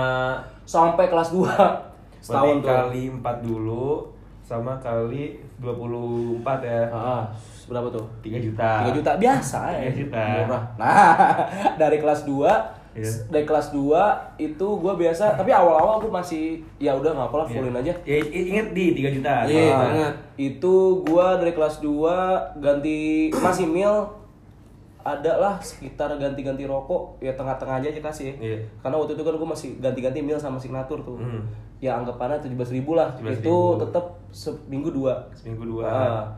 [0.62, 1.44] Sampai kelas 2
[2.20, 2.68] setahun tuh.
[2.68, 4.05] kali 4 dulu
[4.40, 6.83] sama kali 24 ya.
[6.90, 7.24] Ah,
[7.64, 8.05] berapa tuh?
[8.20, 8.85] 3 juta.
[8.85, 9.81] 3 juta biasa ya.
[9.87, 10.22] 3 juta.
[10.44, 10.64] Murah.
[10.76, 11.14] Nah,
[11.81, 13.07] dari kelas 2 Iya.
[13.31, 13.87] dari kelas 2
[14.37, 17.94] itu gua biasa tapi awal-awal gua masih ya udah nggak apa-apa fullin aja.
[18.03, 19.35] Ya, i- inget di 3 juta.
[19.46, 20.14] Iya, Ah, banget.
[20.37, 20.74] Itu
[21.07, 22.11] gua dari kelas 2
[22.59, 22.98] ganti
[23.33, 23.94] masih mil
[25.02, 28.58] ada lah sekitar ganti-ganti rokok ya tengah-tengah aja aja kasih Iya.
[28.78, 31.42] karena waktu itu kan gue masih ganti-ganti mil sama signatur tuh Hmm.
[31.76, 33.40] ya anggapannya tujuh belas ribu lah 17.000.
[33.40, 35.82] itu tetap seminggu dua Seminggu 2.
[35.82, 36.28] Ah,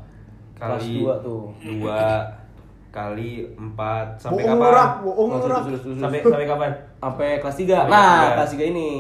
[0.55, 1.91] kelas kali dua tuh 2
[2.91, 3.75] kali 4
[4.17, 4.61] sampai Bohong kapan?
[4.63, 5.61] murah, bohong Terus, murah.
[5.63, 5.99] terus, terus, terus.
[5.99, 6.71] Sampai sampai kapan?
[6.99, 8.35] sampai kelas 3 Sampai nah kelas tiga.
[8.37, 8.91] kelas 3 ini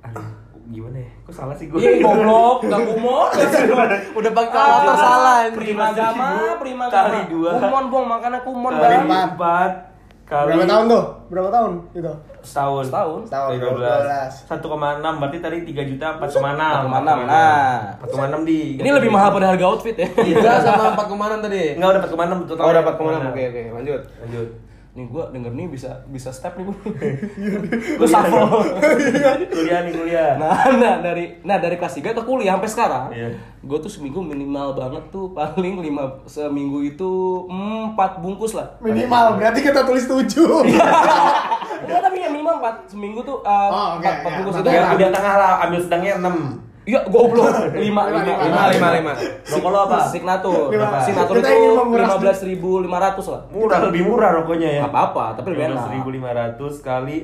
[0.00, 0.26] Aduh,
[0.68, 1.10] gimana ya?
[1.24, 1.78] Kok salah sih gue?
[1.80, 3.28] Iya goblok, gak kumon
[4.18, 5.56] Udah pakai kalkulator salah ini.
[5.56, 7.50] Prima gama, prima gama Kali dua.
[7.56, 9.70] Kumon bong, makanya kumon kali bang empat.
[10.28, 11.04] 4 kali Berapa tahun tuh?
[11.32, 12.12] Berapa tahun itu?
[12.44, 12.84] Setahun.
[12.92, 15.00] Setahun Setahun, 12.
[15.00, 16.36] 1,6 berarti tadi 3 juta 4,6.
[16.36, 17.76] 4,6, nah.
[18.04, 18.60] 4,6 di.
[18.76, 21.80] Ini lebih mahal pada harga outfit ya 3 sama 4 kemarin tadi.
[21.80, 22.64] Enggak udah 4,6 total.
[22.68, 23.26] Oh, dapat ke mana?
[23.32, 24.00] Oke, oke, lanjut.
[24.20, 24.48] Lanjut.
[24.98, 26.74] Nih gua denger nih bisa bisa step nih gua
[28.02, 28.66] Gua shuffle
[29.46, 30.34] Kuliah nih kuliah.
[30.34, 33.30] Nah, nah dari nah dari kelas 3 ke kuliah sampai sekarang, Iya.
[33.58, 37.10] gue tuh seminggu minimal banget tuh paling lima seminggu itu
[37.46, 38.74] empat bungkus lah.
[38.82, 40.18] Minimal, berarti kita tulis 7
[41.78, 44.66] Enggak tapi ya minimal empat seminggu tuh uh, Oh, oke, empat, empat ya, bungkus itu.
[44.66, 46.67] Udah, udah tengah lah, ambil sedangnya 6.
[46.88, 47.52] Iya goblok
[47.84, 49.12] lima lima Lima, lima, lima, lima.
[49.44, 50.08] Rokok lo apa?
[50.08, 51.04] Signatur, Lima.
[51.04, 53.42] signatur itu ingin menguras lima belas ribu lima ratus lah.
[53.52, 54.82] Murah, lebih murah rokoknya ya.
[54.88, 55.84] Apa-apa, tapi lebih enak.
[56.56, 57.16] 15.500 kali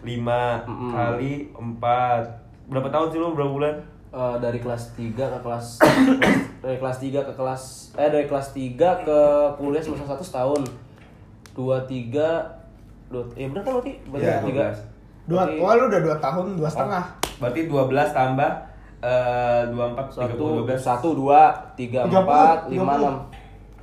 [0.00, 2.72] 5 kali 4.
[2.72, 3.36] Berapa tahun sih lo?
[3.36, 3.74] Berapa bulan?
[4.10, 5.66] Eh, dari kelas 3 ke kelas
[6.64, 7.62] dari kelas 3 ke kelas
[7.94, 9.20] eh dari kelas 3 ke
[9.60, 10.62] kuliah semester 1 setahun.
[11.52, 12.56] 2 3
[13.10, 13.92] dua, eh bener kan berarti?
[14.08, 14.62] Berarti Iya, tiga.
[15.28, 15.28] 12.
[15.28, 17.04] Dua, oh lu udah 2 tahun, 2 setengah
[17.38, 18.50] Berarti 12 tambah
[19.00, 20.76] eh 24 satu 30 12.
[20.78, 21.40] satu dua
[21.72, 22.92] tiga Tiga empat lima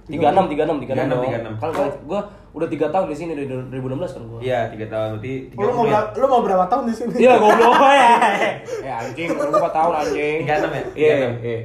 [0.06, 1.58] tiga enam tiga enam tiga enam tiga enam 36, dong 36.
[1.58, 2.21] kan gua, gua
[2.53, 5.69] udah tiga tahun di sini dari 2016 kan gua Iya, 3 tahun berarti Oh, lu
[5.69, 5.91] mau 30 ya.
[5.91, 7.12] berapa, lu mau berapa tahun di sini?
[7.19, 8.10] iya goblok ya
[8.88, 10.84] eh anjing lu empat tahun anjing 36 ya?
[10.95, 11.43] iya 36.
[11.43, 11.60] iya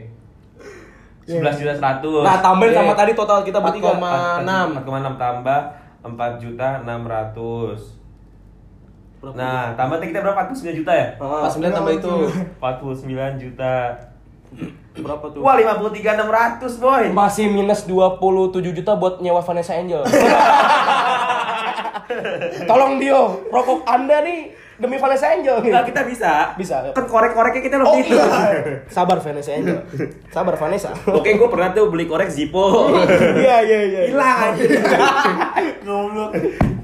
[1.23, 2.27] 11 juta 100.
[2.27, 2.79] nah tambahin Iya.
[2.79, 4.83] sama tadi total kita bertiga 4,6.
[4.83, 5.61] 4,6 tambah
[6.03, 8.02] 4 juta 600.
[9.23, 9.35] Berapa?
[9.35, 10.51] Nah, tambah tadi kita berapa?
[10.51, 11.07] 49 juta ya?
[11.17, 12.13] Ah, Pas 9 tambah itu.
[12.59, 13.07] 49
[13.39, 13.75] juta.
[14.93, 16.21] berapa tuh Wah, 53
[16.61, 17.05] 600, boy.
[17.09, 20.05] masih minus 27 juta buat nyewa Vanessa Angel
[22.69, 25.71] tolong Dio rokok anda nih demi Vanessa Angel gitu.
[25.71, 26.33] Enggak, kita bisa.
[26.53, 26.91] Bisa.
[26.91, 28.13] Kan korek-koreknya kita Oh lebih.
[28.13, 28.27] iya.
[28.85, 29.79] Sabar Vanessa Angel.
[30.29, 30.91] Sabar Vanessa.
[31.07, 32.91] Oke, gue pernah tuh beli korek Zippo.
[33.33, 34.01] Iya iya iya.
[34.11, 34.63] Hilang aja.
[35.87, 36.31] Goblok.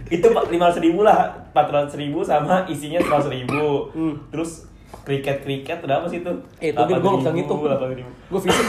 [0.08, 1.18] Itu lima ratus ribu lah
[1.48, 3.92] empat ratus ribu sama isinya seratus ribu
[4.28, 4.64] terus
[5.00, 7.60] kriket kriket udah apa sih itu Eh, gua nggak bisa ngitung.
[7.60, 8.64] delapan ribu Gue fisik.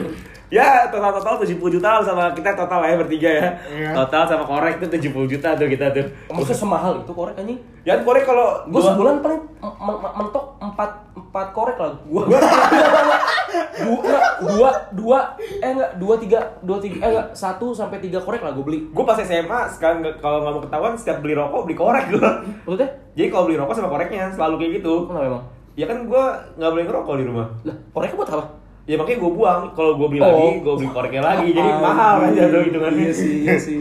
[0.54, 3.90] ya total total tujuh puluh juta lah sama kita total lah ya bertiga ya Iya.
[3.94, 7.60] total sama korek tuh tujuh puluh juta tuh kita tuh Maksudnya semahal itu korek anjing.
[7.82, 11.92] ya korek kalau Gue sebulan paling men- men- mentok empat empat korek lah.
[12.02, 12.22] Gue
[13.76, 18.40] dua dua dua eh enggak dua tiga dua tiga eh enggak satu sampai tiga korek
[18.40, 18.78] lah gue beli.
[18.86, 22.28] gue pas SMA sekarang kalau nggak mau ketahuan setiap beli rokok beli korek gue
[22.64, 22.88] Maksudnya?
[23.12, 25.44] jadi kalau beli rokok sama koreknya selalu kayak gitu Kenapa emang?
[25.74, 28.44] ya kan gue nggak boleh ngerokok di rumah Lah, koreknya buat apa?
[28.84, 30.28] ya makanya gue buang kalau gue beli Oh.
[30.28, 33.80] lagi gue beli koreknya lagi jadi mahal aja tuh hitungannya Iya sih, iya sih.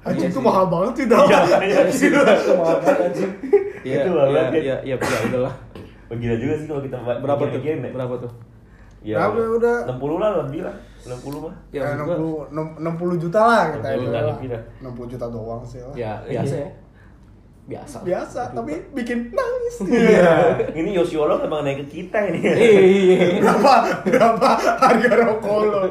[0.00, 0.44] Anjing Iya itu sih.
[0.44, 1.20] mahal banget sih dah.
[1.24, 1.80] Iya, iya.
[1.88, 2.20] Itu
[2.54, 3.30] mahal banget anjing.
[3.82, 4.52] Iya, Itu mahal iya, banget.
[4.54, 5.54] iya, iya, iya, udah lah.
[6.04, 7.48] Wah, Gila juga sih kalau kita Berapa tuh?
[7.48, 7.90] bikin-bikin deh.
[7.90, 8.30] Berapa tuh?
[9.04, 9.76] Ya, Berapa udah?
[10.00, 10.74] 60 lah lebih lah.
[11.04, 11.54] 60 mah.
[11.68, 14.62] Ya, Ya, gua, 60 60 juta lah kita 60 juta lebih dah.
[14.80, 15.92] 60 juta doang sih lah.
[15.92, 16.70] ya biasa ya.
[17.64, 17.96] Biasa.
[18.04, 19.88] Biasa, tapi bikin nangis.
[19.88, 20.52] Iya.
[20.76, 22.40] Ini Yosiolo emang naik ke kita ini.
[22.44, 23.40] Iya.
[23.40, 23.72] berapa
[24.04, 24.48] berapa
[24.84, 25.88] harga rokok lo?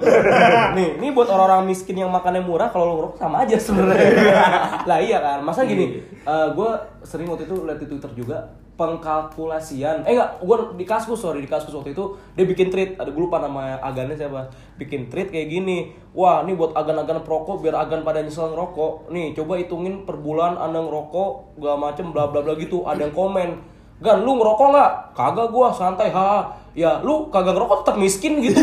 [0.78, 4.06] nih, ini buat orang-orang miskin yang makannya murah, kalau lo ngerokok sama aja sebenarnya.
[4.90, 5.98] lah iya kan, masa gini,
[6.30, 6.70] gue
[7.06, 8.38] sering waktu itu lihat di Twitter juga
[8.74, 13.14] pengkalkulasian, eh enggak, gue di kaskus sorry di kaskus waktu itu dia bikin tweet, ada
[13.14, 14.50] gue lupa nama agannya siapa,
[14.82, 19.38] bikin tweet kayak gini, wah ini buat agan-agan perokok biar agan pada nyesel ngerokok, nih
[19.38, 23.74] coba hitungin per bulan anda ngerokok, gak macem bla bla bla gitu, ada yang komen,
[24.04, 24.92] Gan, lu ngerokok nggak?
[25.16, 26.44] Kagak gua, santai, ha.
[26.76, 28.60] Ya, lu kagak ngerokok tetap miskin gitu.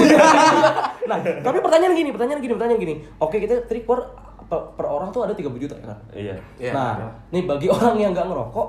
[1.08, 2.94] nah, tapi pertanyaan gini, pertanyaan gini, pertanyaan gini.
[3.22, 4.10] Oke, kita trik per,
[4.50, 5.96] per, orang tuh ada 30 juta kan?
[6.12, 6.36] Iya.
[6.60, 6.72] Iya.
[6.76, 6.92] nah,
[7.32, 8.68] nih bagi orang yang nggak ngerokok,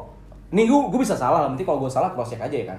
[0.52, 2.78] nih gua, gua bisa salah, nanti kalau gua salah cross check aja ya kan.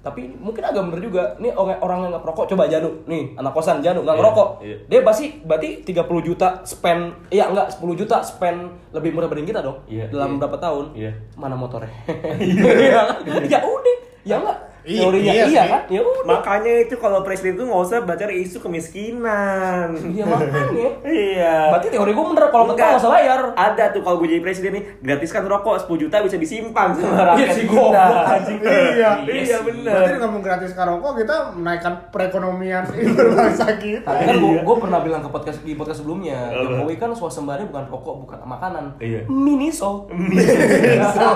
[0.00, 1.36] Tapi mungkin agak bener juga.
[1.36, 4.48] Nih orang orang yang nggak perokok, coba Janu, nih anak kosan Janu nggak Iya, ngerokok.
[4.64, 4.76] iya.
[4.88, 8.58] Dia pasti berarti 30 juta spend, iya enggak 10 juta spend
[8.96, 9.76] lebih murah dibanding kita dong.
[9.84, 10.38] Iya, dalam iya.
[10.40, 10.84] berapa tahun?
[10.96, 11.12] Iya.
[11.36, 11.92] Mana motornya?
[12.40, 13.00] Iya.
[13.44, 14.58] ya udah, ya enggak.
[14.82, 15.68] Iya, Teorinya iya iya, sih.
[15.68, 15.80] kan?
[15.88, 16.24] Ya udah.
[16.26, 19.88] Makanya itu kalau presiden tuh nggak usah baca isu kemiskinan.
[20.06, 20.88] Iya makanya.
[21.02, 21.54] Iya.
[21.68, 22.86] Berarti teori gue bener kalau kita Enggak.
[22.88, 23.38] nggak usah bayar.
[23.52, 27.22] Ada tuh kalau gue jadi presiden nih, gratiskan rokok 10 juta bisa disimpan sama Iya
[27.26, 27.74] rakyat sih, kita.
[27.74, 28.58] goblok, Anjing.
[28.60, 29.10] Iya.
[29.22, 29.58] Iya sih.
[29.64, 29.92] bener.
[29.94, 32.82] Berarti ngomong gratis rokok kita menaikkan perekonomian
[33.16, 34.06] berbangsa kita.
[34.06, 34.74] Tapi kan gue Iya.
[34.76, 36.48] pernah bilang ke podcast di podcast sebelumnya?
[36.52, 38.84] Jokowi kan swasembadanya bukan rokok, bukan makanan.
[38.98, 39.20] Iya.
[39.26, 40.06] Miniso.
[40.10, 41.28] Miniso.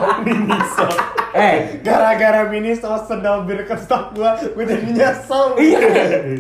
[1.33, 5.44] eh, Gara-gara mini sos sendal Birkenstock gua, gua jadi nyesel.
[5.58, 5.78] Iya.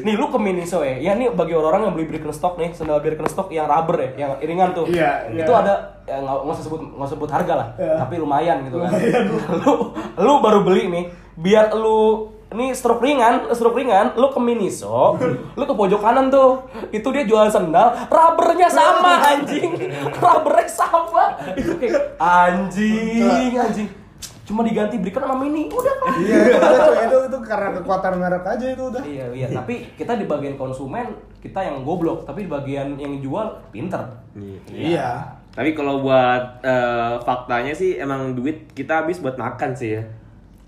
[0.06, 0.94] nih lu ke Miniso ya.
[1.02, 4.70] Ya nih bagi orang-orang yang beli Birkenstock nih, sendal Birkenstock yang rubber ya, yang iringan
[4.70, 4.86] tuh.
[4.86, 5.62] Iya, Itu iya.
[5.66, 7.94] ada ya nggak nggak usah sebut nggak sebut harga lah, Iya.
[7.98, 8.90] tapi lumayan gitu kan.
[9.64, 9.74] lu
[10.14, 11.04] lu baru beli nih,
[11.34, 15.18] biar lu ini stroke ringan, stroke ringan, lu ke Miniso,
[15.58, 16.62] lu ke pojok kanan tuh,
[16.94, 19.74] itu dia jual sendal, rubbernya sama anjing,
[20.22, 23.88] rubbernya sama, itu kayak anjing, anjing,
[24.44, 26.12] cuma diganti berikan sama mini, udah kan?
[26.20, 29.00] Iya, itu, itu itu karena kekuatan merek aja itu udah.
[29.00, 29.46] Iya, iya.
[29.48, 34.04] Tapi kita di bagian konsumen kita yang goblok, tapi di bagian yang jual pinter.
[34.68, 35.24] Iya.
[35.54, 40.02] Tapi kalau buat eh, faktanya sih emang duit kita habis buat makan sih ya.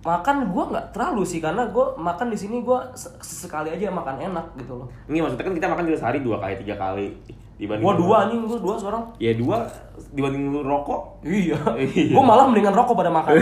[0.07, 4.31] Makan gua nggak terlalu sih karena gua makan di sini gua se- sekali aja makan
[4.31, 4.87] enak gitu loh.
[5.11, 7.11] Ini maksudnya kan kita makan juga sehari dua kali tiga kali
[7.57, 9.03] dibanding Gua dua anjing, gua dua seorang.
[9.17, 9.65] Ya dua
[10.13, 11.25] dibanding lu rokok.
[11.25, 11.57] Iya.
[11.81, 12.13] Iya.
[12.13, 13.33] Gua malah mendingan rokok pada makan.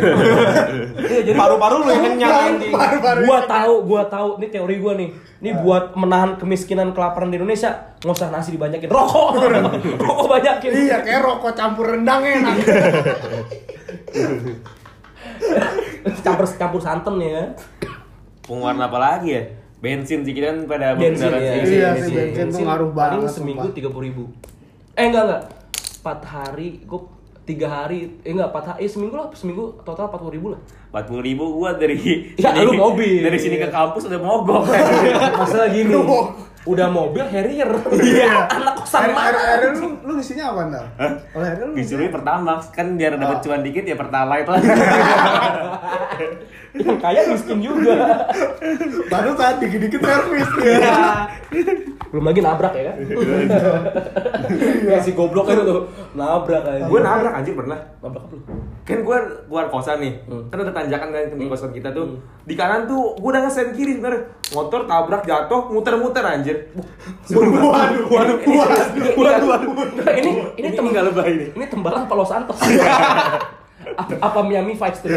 [1.10, 2.70] iya, jadi Paru-paru lu yang kenyang anjing.
[2.70, 5.10] Baru-baru gua tahu, gua tahu ini teori gua nih.
[5.42, 9.34] Ini buat menahan kemiskinan kelaparan di Indonesia, nggak usah nasi dibanyakin rokok.
[10.06, 10.72] rokok banyakin.
[10.72, 12.54] Iya, kayak rokok campur rendang enak.
[16.24, 17.50] campur campur santan ya.
[18.46, 19.63] Pengeluaran apa lagi ya?
[19.84, 21.36] Bensin sih kita kan pada bensin ya.
[21.60, 21.76] sih.
[21.76, 24.22] Iya sih, bensin tuh ngaruh paling banget, seminggu tiga puluh ribu.
[24.96, 25.42] Eh enggak enggak,
[26.00, 27.00] empat hari, gue
[27.44, 30.60] tiga hari, eh enggak empat hari, eh, seminggu lah, seminggu total empat puluh ribu lah.
[30.88, 32.00] Empat puluh ribu gua dari
[32.40, 33.20] Ya, lu mobil.
[33.20, 34.64] dari sini ke kampus udah mogok.
[35.44, 35.92] Masalah gini,
[36.64, 37.68] udah mobil Harrier,
[38.00, 39.36] iya, anak kosan mana?
[39.36, 40.84] air lu lu isinya apa ntar?
[41.36, 43.40] Oh, air lu Disuruh pertamax kan biar dapat Oh.
[43.44, 44.60] cuan dikit ya pertalite lah.
[46.74, 47.94] Yang kaya miskin juga.
[49.06, 50.78] baru saat dikit-dikit servis Iya.
[50.80, 50.96] ya.
[52.10, 52.96] Belum lagi nabrak ya kan?
[54.84, 56.84] Ya si goblok itu tuh nabrak aja.
[56.84, 57.78] Gue nabrak anjir pernah.
[58.00, 58.42] nabrak apa lu?
[58.84, 60.44] Kan gue keluar kosan nih, Hmm.
[60.46, 62.18] kan ada tanjakan kan di kosan kita tuh.
[62.42, 64.22] Di kanan tuh gue udah ngesen kiri sebenarnya.
[64.50, 66.56] Motor tabrak jatuh, muter-muter anjir.
[67.26, 68.78] Waduh, waduh, waduh, waduh.
[69.16, 69.50] Waduh.
[70.12, 71.48] Ini ini Ini tem- nggak lebay nih.
[71.54, 72.58] Ini tembalan Palo Santos.
[73.94, 75.10] apa, apa Miami Vice tuh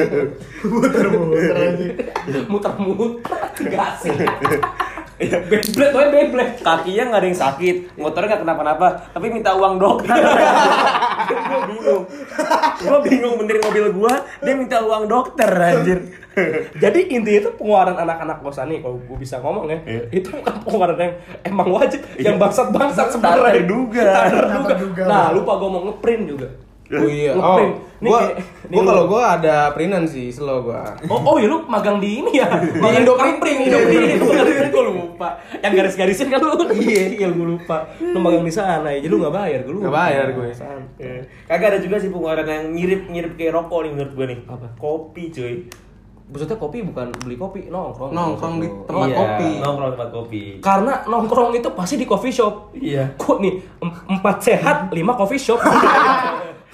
[0.64, 1.88] Muter-muter aja.
[2.46, 3.22] muter-muter
[3.68, 4.16] gasing
[5.18, 10.14] Beyblade, pokoknya Beyblade kakinya nggak ada yang sakit, motornya nggak kenapa-napa, tapi minta uang dokter.
[10.14, 12.04] gue bingung,
[12.78, 14.14] gue bingung benerin mobil gue,
[14.46, 16.00] dia minta uang dokter anjir.
[16.78, 20.02] Jadi intinya itu pengeluaran anak-anak kosan nih, kalau gue bisa ngomong ya, Iya.
[20.14, 21.14] itu bukan pengeluaran yang
[21.44, 23.54] emang wajib, yang bangsat-bangsat Tak sebenarnya.
[23.58, 24.06] terduga.
[24.06, 24.26] Tak
[24.70, 25.02] terduga.
[25.02, 26.48] Nah, lupa gue mau ngeprint juga.
[26.90, 27.32] Oh iya.
[27.34, 27.60] Oh.
[27.98, 30.96] Nih, gua, kayak- gua nih kalau gua ada printan sih, slow gua.
[31.06, 32.48] Oh, oh iya lu magang di ini ya?
[32.62, 33.38] Di Indoprint.
[33.38, 34.70] Print, Indoprint.
[34.70, 35.30] gue lupa.
[35.58, 36.54] Yang garis-garisin kan lu.
[36.78, 37.90] Iya, iya gue lupa.
[37.98, 39.60] Lu magang di sana ya, jadi lu gak bayar.
[39.62, 40.48] Gue Nggak bayar gue.
[40.96, 41.22] Iya.
[41.46, 44.40] Kagak ada juga sih pengeluaran yang mirip-mirip kayak rokok nih menurut gue nih.
[44.46, 44.68] Apa?
[44.76, 45.56] Kopi cuy.
[46.28, 48.12] Maksudnya kopi bukan beli kopi, nongkrong.
[48.12, 48.84] Nongkrong di lu.
[48.84, 49.16] tempat Iya.
[49.16, 49.50] kopi.
[49.58, 50.42] Nongkrong tempat kopi.
[50.60, 52.76] Karena nongkrong itu pasti di coffee shop.
[52.76, 53.16] Iya.
[53.16, 55.58] Kok nih em- empat sehat, lima coffee shop.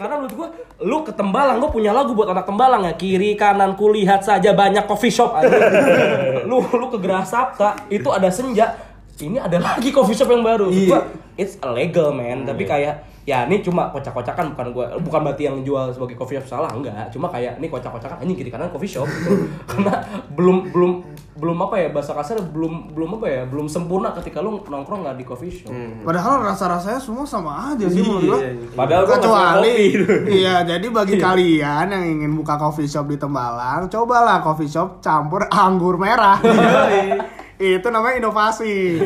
[0.04, 0.48] Karena menurut gua,
[0.84, 2.94] lu ke Tembalang, gua punya lagu buat anak Tembalang ya.
[3.00, 5.56] Kiri kanan kulihat saja banyak coffee shop aja.
[6.50, 8.76] lu lu ke Gerah Sabta, itu ada senja.
[9.16, 10.68] Ini ada lagi coffee shop yang baru.
[10.68, 11.08] Gua,
[11.40, 15.88] it's illegal man, tapi kayak ya ini cuma kocak-kocakan bukan gua bukan berarti yang jual
[15.96, 19.48] sebagai coffee shop salah enggak cuma kayak ini kocak-kocakan anjing kiri kanan coffee shop gitu.
[19.72, 20.04] karena
[20.36, 20.92] belum belum
[21.34, 25.16] belum apa ya bahasa kasar belum belum apa ya belum sempurna ketika lu nongkrong nggak
[25.16, 25.72] di coffee shop
[26.04, 28.40] Padahal rasa-rasanya semua sama aja sih menurut gua.
[28.76, 30.36] Padahal gue nggak suka Kecuali, kopi.
[30.44, 35.48] iya jadi bagi kalian yang ingin buka coffee shop di Tembalang, cobalah coffee shop campur
[35.48, 36.38] anggur merah.
[37.60, 39.00] itu namanya inovasi.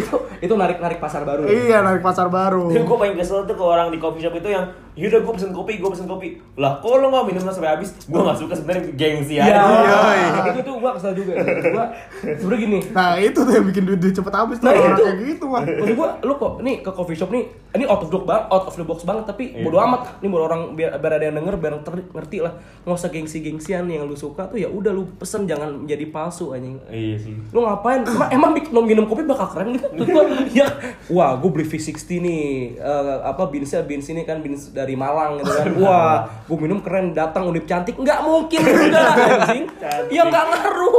[0.00, 2.72] Itu itu narik narik pasar baru iya, narik pasar baru.
[2.72, 4.64] gue paling kesel tuh ke orang di coffee shop itu yang
[4.98, 8.18] yaudah gue pesen kopi, gue pesen kopi lah kok lo gak minum sampai habis gue
[8.18, 11.38] gak suka sebenarnya gengsi ya aja itu tuh gua kesel juga
[11.70, 11.86] gua
[12.18, 15.02] sebenernya gini Nah, itu tuh yang bikin duit, duit cepet habis tuh Nah, orang itu.
[15.04, 15.62] kayak gitu mah.
[15.62, 18.44] Maksud gua, lu kok nih ke coffee shop nih, ini out of the box banget,
[18.48, 20.00] out of the box banget, tapi bodo amat.
[20.18, 22.52] Ini buat orang biar, biar ada yang denger, biar ter- ngerti lah.
[22.80, 26.80] Nggak usah gengsi-gengsian yang lu suka tuh ya udah lu pesen jangan menjadi palsu anjing.
[26.88, 28.02] iya sih Lu ngapain?
[28.02, 29.86] Emang, emang lu minum kopi bakal keren gitu?
[30.04, 30.22] Gua,
[30.58, 30.66] ya,
[31.08, 32.42] wah, gua beli V60 nih,
[32.74, 35.66] eh, apa beansnya beans ini kan beans dari Malang gitu kan.
[35.82, 39.02] Wah, gua minum keren, datang unip cantik, nggak mungkin juga
[39.44, 39.64] anjing.
[40.08, 40.98] Ya nggak ngaruh.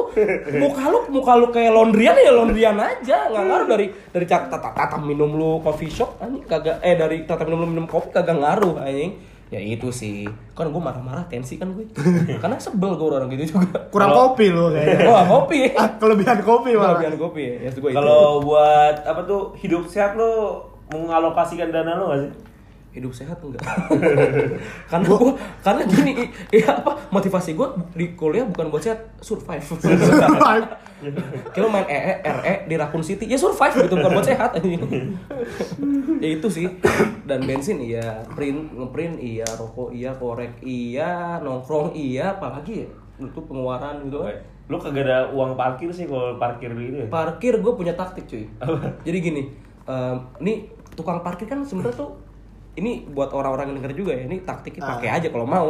[0.60, 4.98] Muka lu, muka lu kayak laundryan ya laundryan aja, nggak ngaruh dari dari tata, tata
[5.00, 8.84] minum lu coffee shop anjing kagak eh dari tata minum lu minum kopi kagak ngaruh
[8.84, 9.16] anjing.
[9.50, 10.30] Ya itu sih.
[10.54, 11.90] Kan gua marah-marah tensi kan gue.
[12.42, 13.90] Karena sebel gua orang gitu juga.
[13.90, 15.10] Kurang kopi lu kayaknya.
[15.10, 15.74] Wah, kopi.
[15.74, 17.02] Ah, kelebihan kopi malah.
[17.02, 17.56] Kelebihan kopi ya.
[17.66, 17.98] Ya gue itu.
[17.98, 22.32] kalau buat apa tuh hidup sehat lo mengalokasikan dana lo gak sih
[22.90, 23.62] hidup sehat enggak?
[24.92, 29.62] karena gua karena gini ya apa motivasi gua di kuliah bukan buat sehat, survive.
[31.56, 34.58] Kalau main EE, RE di Raccoon City ya survive gitu bukan buat sehat
[36.20, 36.66] ya itu sih.
[37.30, 43.46] Dan bensin iya, print ngeprint iya, rokok iya, korek iya, nongkrong iya, apalagi ya untuk
[43.52, 44.38] pengeluaran gitu kan.
[44.70, 48.46] lo kagak ada uang parkir sih kalau parkir gitu ya Parkir gue punya taktik cuy.
[49.02, 49.44] Jadi gini,
[49.90, 52.14] em, ini tukang parkir kan sebenarnya tuh
[52.80, 54.24] ini buat orang-orang yang denger juga ya.
[54.24, 55.70] Ini taktiknya pakai aja kalau mau.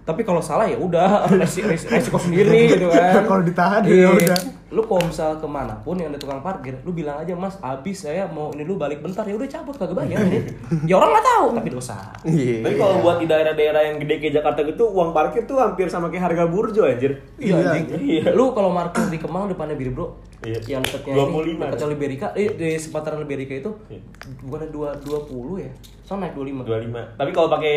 [0.00, 3.22] Tapi kalau salah ya udah resi- resi- resiko sendiri gitu kan.
[3.22, 4.08] Kalau ditahan ya Iya.
[4.10, 4.40] udah.
[4.70, 8.06] Lu kalau misal ke mana pun yang ada tukang parkir, lu bilang aja mas, abis
[8.06, 10.46] saya mau ini lu balik bentar ya udah cabut kagak bayar ini.
[10.88, 11.96] ya orang nggak tahu tapi dosa.
[12.22, 12.62] Iya.
[12.64, 16.06] tapi kalau buat di daerah-daerah yang gede kayak Jakarta gitu uang parkir tuh hampir sama
[16.06, 17.70] kayak harga burjo anjir Iya, Iya.
[17.72, 17.86] anjing.
[18.30, 20.06] Lu kalau parkir di Kemang depannya Biri Bro,
[20.40, 20.58] Iya.
[20.70, 24.00] yang dekatnya 25 ini, dekatnya Liberika, eh, di sepataran Liberika itu Iya.
[24.40, 25.70] bukannya dua dua puluh ya?
[26.10, 27.76] Soalnya naik 25 25 tapi kalau pakai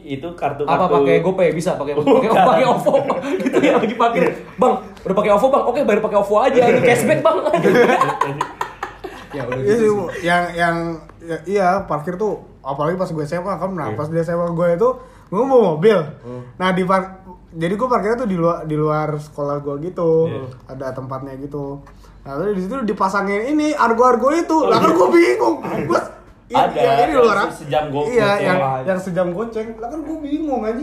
[0.00, 1.48] itu kartu apa kartu pakai GoPay?
[1.50, 2.92] Bisa pakai pakai pakai OVO.
[3.42, 4.20] Gitu ya lagi pakai
[4.54, 5.62] bang udah pakai OVO bang.
[5.66, 6.60] Oke bayar pakai OVO aja.
[6.70, 7.36] Ini cashback bang.
[9.30, 10.76] Ya udah Iya gitu sih, yang yang
[11.22, 13.70] ya, iya parkir tuh apalagi pas gue SMA kan.
[13.70, 13.98] Nah Iya.
[13.98, 14.88] pas di SMA gue itu
[15.30, 15.98] gue mau mobil.
[16.58, 20.26] Nah di par jadi gue parkirnya tuh di luar di luar sekolah gue gitu.
[20.26, 20.42] Iya.
[20.74, 21.78] ada tempatnya gitu.
[22.26, 24.66] Nah terus di situ dipasangin ini argo-argo itu.
[24.66, 25.62] Lah kan gue bingung.
[25.86, 26.00] Gue
[26.50, 28.42] Ada, yang ini luar se- sejam go- iya goceng.
[28.42, 30.82] yang yang sejam goceng lah kan gue bingung aja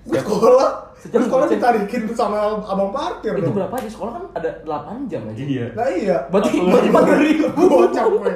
[0.00, 1.58] gue sekolah gue sekolah goceng.
[1.58, 3.54] ditarikin sama abang parkir itu dong.
[3.56, 6.16] berapa aja sekolah kan ada 8 jam aja iya Nah iya.
[6.28, 8.30] berarti berarti empat ribu Bocah gue.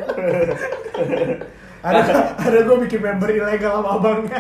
[1.81, 2.01] ada
[2.37, 4.39] ada gue bikin member ilegal sama abangnya.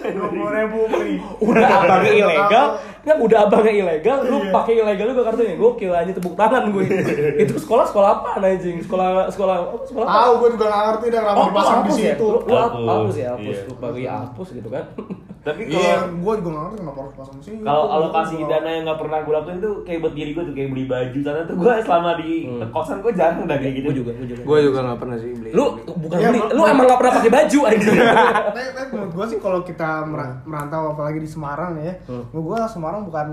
[0.00, 1.16] Dua puluh ribu beli.
[1.38, 2.66] udah abangnya ilegal
[3.00, 4.50] Nggak, udah abangnya ilegal, lu Iya.
[4.50, 5.54] pakai ilegal juga kartunya.
[5.54, 6.84] Gokil aja tepuk tangan gue.
[7.42, 8.78] itu sekolah sekolah apa anjing?
[8.78, 9.76] Sekolah sekolah apa?
[9.84, 10.16] Sekolah apa?
[10.16, 11.96] Tahu gue juga nggak ngerti dan kenapa Oh, lu dipasang di ya?
[11.96, 12.26] situ.
[12.26, 13.14] Lu, lu hap- Hapus.
[13.14, 13.56] ya, hapus.
[13.56, 13.60] Iya.
[13.62, 14.84] Lu bagi hapus gitu kan.
[15.40, 17.64] Tapi Iya, kalau gue juga nggak ngerti kenapa harus pasang di situ.
[17.64, 20.52] kalau alokasi Gua- dana yang nggak pernah gue lakuin tuh kayak buat diri gue tuh
[20.52, 22.30] kayak beli baju karena tuh gue selama di
[22.68, 23.86] kosan gue jarang udah kayak gitu.
[23.86, 24.42] Gue juga, gue juga.
[24.44, 25.50] Gue juga nggak pernah sih beli.
[25.50, 27.96] Lu bukan Iya, beli, lu emang gak pernah pakai baju anjing.
[27.96, 28.60] tapi,
[28.92, 32.24] menurut gue sih kalau kita mer- merantau apalagi di Semarang ya, Hmm.
[32.30, 33.26] gue Semarang bukan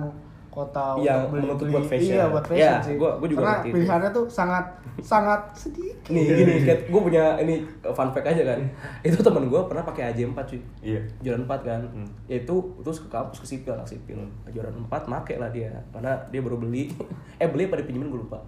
[0.49, 2.15] kota Yang untuk beli- menuntut beli- buat fashion.
[2.15, 2.95] Iya, buat fashion Ya, sih.
[2.95, 3.75] gua- gua juga Karena ngerti itu.
[3.77, 4.65] pilihannya tuh sangat
[4.97, 5.95] sangat sedikit.
[6.09, 8.59] Nih gini, gue punya ini fun fact aja kan.
[9.01, 10.57] Itu temen gue pernah pakai AJ4 cuy.
[10.81, 11.01] Iya.
[11.21, 11.81] Jualan 4 kan.
[12.25, 14.17] Ya itu terus ke kampus ke sipil, anak sipil.
[14.47, 15.69] Jualan 4 make lah dia.
[15.91, 16.89] Karena dia baru beli.
[17.37, 18.41] eh beli apa dipinjemin gue lupa.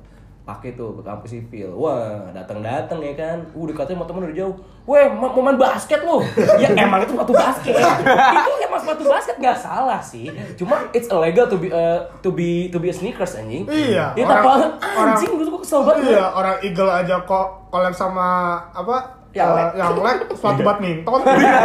[0.49, 1.69] Pakai tuh ke kampus sipil.
[1.69, 3.37] Wah, datang-datang ya kan.
[3.53, 4.55] Uh, dikatain sama temen udah jauh.
[4.83, 6.17] Weh, ma- mau main basket lu.
[6.57, 7.77] ya emang itu sepatu basket.
[8.35, 10.25] itu emang sepatu basket nggak salah sih.
[10.57, 13.69] Cuma it's illegal to be uh, to be to be a sneakers anjing.
[13.69, 16.17] Iya, Ya orang- tapi anjing gue kesel banget.
[16.17, 18.27] Iya, orang Eagle aja kok collab sama
[18.73, 19.21] apa?
[19.29, 19.69] Yang lek.
[19.77, 21.21] yang lek sepatu badminton.
[21.21, 21.61] Iya,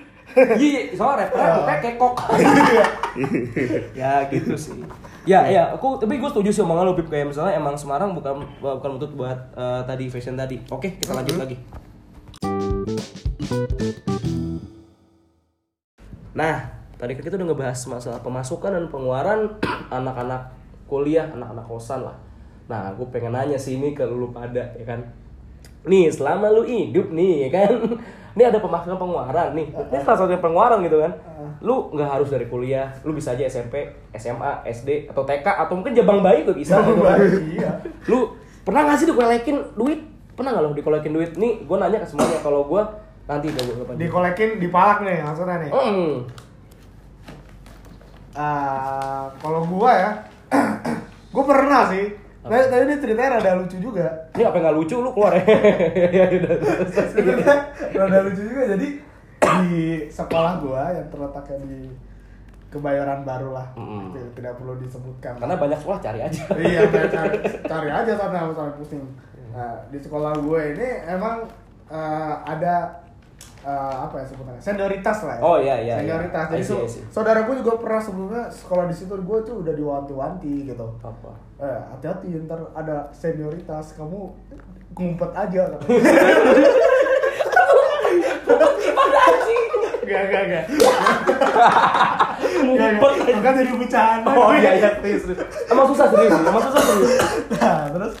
[0.92, 2.14] soalnya rapper pokoknya kekok.
[4.00, 4.76] ya gitu sih.
[5.24, 8.44] Ya, ya, aku tapi gue setuju sih omongan lu Pip kayak misalnya emang Semarang bukan
[8.60, 10.60] bukan untuk buat eh, tadi fashion tadi.
[10.68, 11.56] Oke, kita lanjut lagi.
[16.36, 16.68] Nah,
[17.00, 19.56] tadi kan kita udah ngebahas masalah pemasukan dan pengeluaran
[19.96, 20.52] anak-anak
[20.84, 22.16] kuliah, anak-anak kosan lah.
[22.68, 25.00] Nah, aku pengen nanya sih ini ke lu pada ya kan.
[25.88, 27.72] Nih, selama lu hidup nih ya kan.
[28.36, 29.66] Ini ada pemasukan pengeluaran nih.
[29.72, 31.12] Ini salah satu pengeluaran gitu kan.
[31.64, 35.96] Lu nggak harus dari kuliah, lu bisa aja SMP, SMA, SD atau TK atau mungkin
[35.96, 37.16] jabang bayi tuh bisa gitu kan.
[37.56, 37.70] Iya.
[38.12, 40.04] Lu pernah nggak sih dikolekin duit?
[40.36, 41.30] Pernah nggak lo dikolekin duit?
[41.40, 42.82] Nih, gue nanya ke semuanya kalau gue
[43.24, 43.94] nanti udah gue.
[44.04, 45.70] Dikolekin dipalak nih maksudnya nih.
[45.72, 46.12] Hmm.
[48.36, 50.10] Eh, kalau gua ya,
[51.32, 52.12] gua pernah sih.
[52.46, 54.06] Tadi, tadi ini ceritanya rada lucu juga.
[54.32, 55.42] Ini apa yang nggak lucu lu keluar ya?
[57.12, 57.56] Ceritanya
[57.92, 58.62] rada lucu juga.
[58.72, 58.88] Jadi
[59.36, 59.74] di
[60.06, 61.80] sekolah gua yang terletaknya di
[62.66, 64.10] Kebayoran Baru lah, Mm.
[64.10, 65.38] Tidak- tidak perlu disebutkan.
[65.38, 66.42] Karena banyak sekolah cari aja.
[66.56, 69.04] iya, cari, cari, cari aja sana sampai pusing.
[69.50, 71.46] Nah, di sekolah gue ini emang
[71.88, 72.90] eh, ada
[73.60, 75.42] eh, apa ya sebutannya senioritas lah ya.
[75.42, 76.46] Oh, iya, iya, Senioritas.
[76.46, 76.52] iya.
[76.54, 77.02] Jadi so- I see.
[77.10, 80.86] saudara gue juga pernah sebelumnya sekolah di situ gue tuh udah diwanti-wanti gitu.
[81.00, 81.32] Apa?
[81.58, 84.30] Eh, hati-hati ntar ada senioritas kamu
[84.92, 85.64] ngumpet aja.
[90.06, 90.64] Gak, gak, gak.
[92.76, 93.40] Ngumpet aja.
[93.40, 94.30] Kan jadi bercanda.
[94.36, 95.22] Oh iya iya serius.
[95.72, 97.12] Emang susah serius, emang susah serius.
[97.56, 98.14] Nah, terus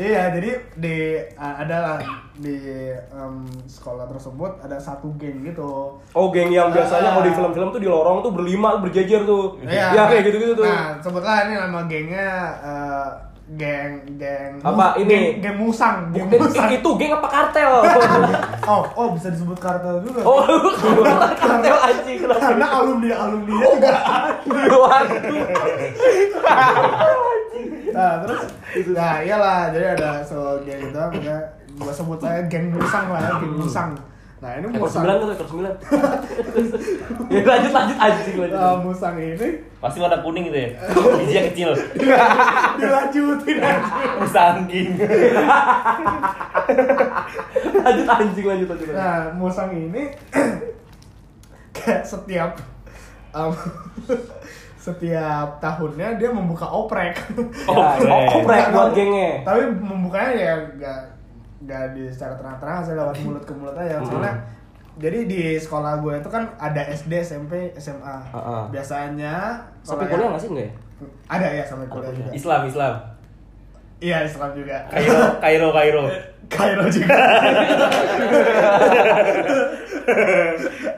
[0.00, 0.96] iya jadi di
[1.36, 1.98] uh, ada lah
[2.38, 2.56] di
[2.94, 3.34] em,
[3.66, 5.98] sekolah tersebut ada satu geng gitu.
[6.14, 9.58] Oh geng yang biasanya kalau di film-film tuh di lorong tuh berlima berjejer tuh.
[9.62, 9.94] Iya.
[9.94, 10.66] Ya kayak gitu-gitu tuh.
[10.66, 12.28] Nah, sebutlah ini nama gengnya
[12.62, 13.08] eh,
[13.50, 15.40] geng geng Apa, geng- ini?
[15.40, 16.68] Geng, Musang, geng Bukan, Musang.
[16.68, 17.72] itu geng apa kartel?
[18.68, 20.20] Oh, oh bisa disebut kartel juga.
[20.20, 20.44] oh,
[21.40, 22.52] kartel anjing kenapa?
[22.52, 23.92] Karena alumni alumni juga.
[24.68, 25.16] Waduh.
[27.88, 28.42] Nah, terus
[28.88, 31.40] nah iyalah jadi ada so geng itu makanya
[31.74, 33.90] gua sebut saya geng Musang lah ya, geng Musang.
[34.38, 34.94] Nah, ini Ekor Musang.
[35.02, 35.72] sembilan tuh, ekor sembilan.
[37.34, 38.58] ya lanjut lanjut anjing lanjut.
[38.58, 39.48] Eh, Musang ini
[39.82, 40.70] Pasti warna kuning gitu ya.
[41.18, 41.70] Bijinya kecil.
[42.78, 43.82] dilanjutin aja.
[44.22, 44.88] Musangking.
[47.82, 48.86] lanjut anjing lanjut lanjut.
[48.86, 48.94] lanjut.
[48.94, 50.02] Nah, Musang ini
[51.76, 52.62] kayak setiap
[53.34, 53.50] um,
[54.78, 57.18] setiap tahunnya dia membuka oprek.
[57.66, 59.42] Ya, oh, oprek buat gengnya.
[59.42, 61.17] Tapi membukanya ya gak,
[61.66, 63.98] gak di secara terang-terang saya lewat mulut ke mulut aja.
[64.04, 64.34] Soalnya
[64.98, 68.16] jadi di sekolah gue itu kan ada SD, SMP, SMA.
[68.34, 68.62] Heeh.
[68.74, 70.72] Biasanya Sampai kuliah nggak sih enggak ya?
[71.30, 72.30] Ada ya sampai kuliah juga.
[72.34, 72.94] Islam, Islam.
[73.98, 74.86] Iya Islam juga.
[74.88, 76.02] Kairo, Kairo, Kairo.
[76.48, 77.18] Kairo juga.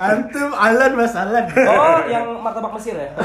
[0.00, 1.44] Antum Alan Mas Alan.
[1.50, 3.10] Oh, yang martabak Mesir ya?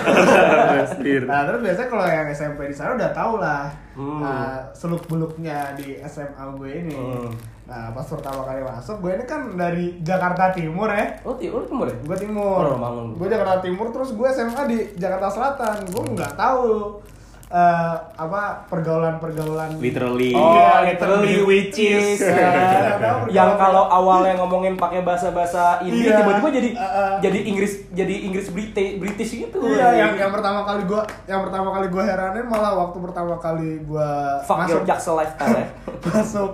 [1.25, 4.19] Nah terus biasanya kalau yang SMP di sana udah tau lah Hmm.
[4.19, 6.91] nah, seluk beluknya di SMA gue ini.
[6.91, 7.31] Hmm.
[7.63, 11.15] Nah pas pertama kali masuk gue ini kan dari Jakarta Timur ya.
[11.23, 11.95] Oh, ti- oh timur ya?
[12.01, 12.75] Gue timur.
[12.75, 12.75] Oh,
[13.09, 15.87] gue Jakarta Timur terus gue SMA di Jakarta Selatan.
[15.87, 16.99] Gue nggak tahu
[17.45, 19.77] eh, apa pergaulan-pergaulan.
[19.77, 20.31] Literally.
[20.31, 26.17] Oh, Iya, literally which is tahu yang kalau awalnya ngomongin pakai bahasa-bahasa Inggris Iya.
[26.19, 27.13] tiba-tiba jadi Uh, uh.
[27.19, 29.59] jadi Inggris jadi Inggris British British gitu.
[29.61, 33.69] Iya, yang yang pertama kali gua yang pertama kali gua heranin malah waktu pertama kali
[33.83, 35.67] gua fuck masuk jaksel lifestyle ya.
[36.07, 36.49] masuk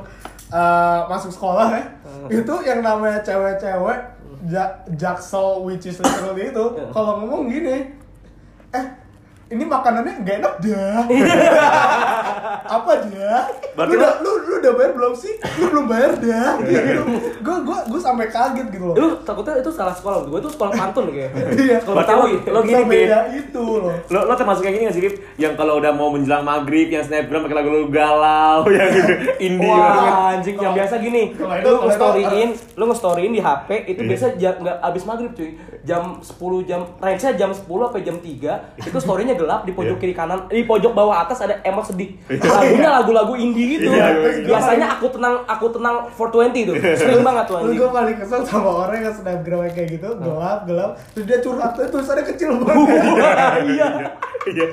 [0.49, 1.83] eh, masuk sekolah ya.
[2.03, 2.27] Hmm.
[2.29, 3.99] Itu yang namanya cewek-cewek
[4.43, 6.91] ja, jaksel which is literally itu Hmm.
[6.91, 7.95] kalau ngomong gini
[8.71, 8.85] eh
[9.51, 11.03] ini makanannya nggak enak dah
[12.75, 16.51] apa dah Berarti lu, udah, lu, lu udah bayar belum sih lu belum bayar dah
[16.63, 17.03] gitu
[17.37, 20.71] gue gue gue sampai kaget gitu loh Lu takutnya itu salah sekolah, gue itu sekolah
[20.71, 21.31] pantun kayak.
[21.61, 21.77] Iya.
[21.79, 22.35] Sekolah Berarti lo, Betawi.
[22.47, 22.91] lo gini, Bib.
[22.91, 25.01] beda itu loh Lo, lo termasuk yang ini gak sih?
[25.37, 30.11] Yang kalau udah mau menjelang maghrib, yang snapgram pakai lagu-lagu galau, yang gitu, indie banget.
[30.11, 31.23] Wah, anjing yang biasa gini.
[31.33, 35.31] Kalau Lu kalau itu- nge-storyin, lu nge-storyin di HP itu biasa jam nggak abis maghrib
[35.33, 35.51] cuy.
[35.81, 38.27] Jam 10 jam range-nya jam 10 sampai jam 3.
[38.89, 42.13] Itu story-nya gelap di pojok kiri kanan, di pojok bawah atas ada emot sedih.
[42.29, 43.89] Lagunya lagu-lagu indie gitu.
[43.89, 44.47] Iya, iya, iya.
[44.47, 46.75] Biasanya aku tenang aku tenang 420 tuh.
[46.95, 47.77] Sering banget tuh Lu anjing.
[47.81, 51.89] gue paling kesel sama orang yang snapgram kayak gitu, gelap, gelap, terus dia curhat, terus
[51.89, 53.01] tulisannya kecil banget.
[53.65, 53.87] Iya.
[54.41, 54.65] Iya.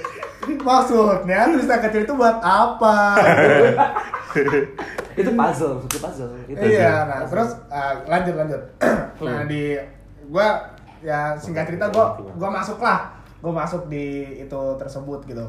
[0.49, 2.97] Maksudnya tulisan kecil itu buat apa?
[5.19, 6.31] Itu puzzle, itu puzzle.
[6.47, 6.63] Itu.
[6.63, 8.63] iya, nah terus uh, lanjut lanjut.
[9.27, 9.75] nah di
[10.31, 15.47] gua ya singkat cerita gua gua masuk lah, gua masuk di itu tersebut gitu.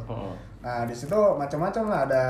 [0.60, 2.24] Nah di situ macam-macam lah ada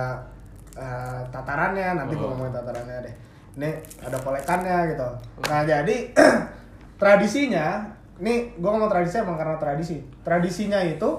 [0.78, 3.16] uh, tatarannya, nanti gua ngomongin tatarannya deh.
[3.60, 3.70] Ini
[4.04, 5.10] ada kolekannya gitu.
[5.50, 5.96] Nah jadi
[7.02, 7.84] tradisinya,
[8.22, 9.98] nih gua ngomong tradisi emang karena tradisi.
[10.24, 11.10] Tradisinya itu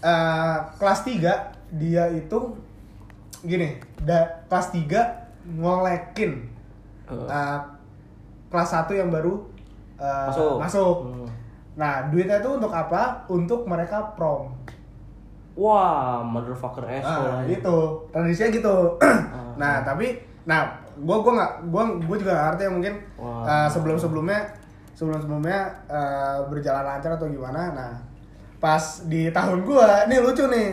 [0.00, 2.38] uh, kelas 3 dia itu
[3.42, 5.26] gini, da, kelas 3
[5.60, 6.46] ngolekin
[7.10, 7.60] uh,
[8.50, 9.55] kelas 1 yang baru
[9.96, 10.54] uh, Masuk.
[10.60, 10.96] masuk.
[11.04, 11.28] Hmm.
[11.76, 13.20] Nah, duitnya itu untuk apa?
[13.28, 14.48] Untuk mereka prom.
[15.56, 17.48] Wah, motherfucker Ah, asshole.
[17.48, 17.76] itu
[18.10, 18.76] tradisinya gitu.
[19.56, 20.68] nah, tapi nah,
[21.00, 23.64] gua gua nggak gua gua juga nggak ngerti ya mungkin Wah.
[23.68, 24.40] sebelum sebelumnya
[24.92, 25.72] sebelum sebelumnya
[26.48, 27.72] berjalan lancar atau gimana.
[27.72, 27.92] Nah,
[28.56, 30.68] pas di tahun gua, ini lucu nih.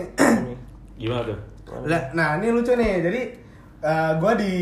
[0.99, 1.39] Gimana tuh?
[1.84, 3.03] Lah, nah ini lucu nih.
[3.03, 3.21] Jadi
[3.82, 4.53] eh, gua di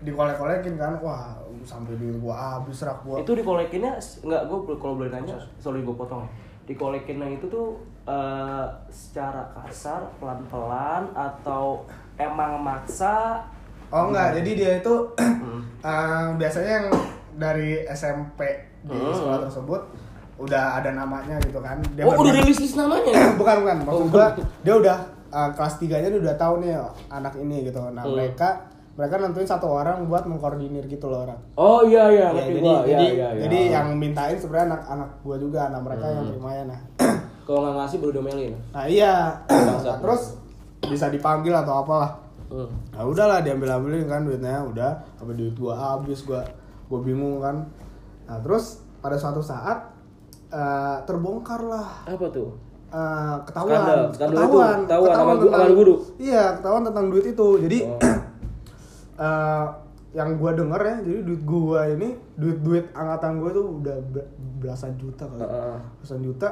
[0.00, 3.18] di kolek-kolekin kan, wah sampai duit gua habis rak gua.
[3.18, 6.30] itu dikolekinnya nggak gue kalau boleh nanya sorry gue potong ya
[6.64, 11.84] dikolekinnya itu tuh eh, secara kasar pelan pelan atau
[12.14, 13.40] emang maksa
[13.88, 15.60] Oh enggak, jadi dia itu Hmm.
[15.86, 16.86] eh, biasanya yang
[17.34, 18.40] dari SMP
[18.82, 19.12] di Hmm.
[19.12, 19.82] sekolah tersebut
[20.36, 21.78] udah ada namanya gitu kan.
[21.94, 24.44] Dia oh udah rilis list namanya bukan bukan, maksud Oh, gua bukan.
[24.60, 24.96] dia udah
[25.30, 26.74] eh, kelas 3 nya dia udah tahu nih
[27.08, 27.78] anak ini gitu.
[27.86, 28.16] Nah, Hmm.
[28.16, 31.40] mereka mereka nentuin satu orang buat mengkoordinir gitu loh orang.
[31.54, 33.42] oh iya iya Ya, jadi gua jadi, iya, iya, iya.
[33.42, 36.80] jadi yang mintain sebenarnya anak-anak gua juga, anak mereka yang terimanya nah.
[37.46, 39.14] kalau nggak ngasih baru domelin Nah iya.
[39.44, 40.22] Nah, terus
[40.80, 42.12] bisa dipanggil atau apalah.
[42.46, 42.70] hmm.
[42.90, 46.46] Nah udahlah diambil ambilin kan duitnya, udah apa duit gua habis gua
[46.86, 47.66] gua bingung kan.
[48.24, 49.90] Nah terus pada suatu saat
[50.48, 52.54] eh, terbongkar lah apa tuh
[52.86, 55.94] eh, ketahuan, Skandal, skandal itu, ketahuan, ketahuan sama gu- sama guru.
[56.16, 57.48] Iya ketahuan tentang duit itu.
[57.58, 57.98] Jadi Oh.
[59.24, 59.64] Eh,
[60.12, 64.28] yang gua denger ya, jadi duit gua ini duit duit angkatan gua tuh udah be-
[64.58, 65.76] belasan juta kali, Heeh.
[65.98, 66.48] belasan juta.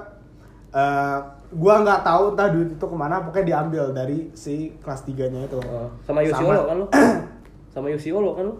[0.72, 1.18] Eh,
[1.52, 5.44] gua nggak tahu entah duit itu ke mana, pokoknya diambil dari si kelas 3 nya
[5.44, 5.60] itu.
[5.60, 6.86] Oh, sama Yosiolo kan lu
[7.74, 8.56] sama Yosiolo kan lu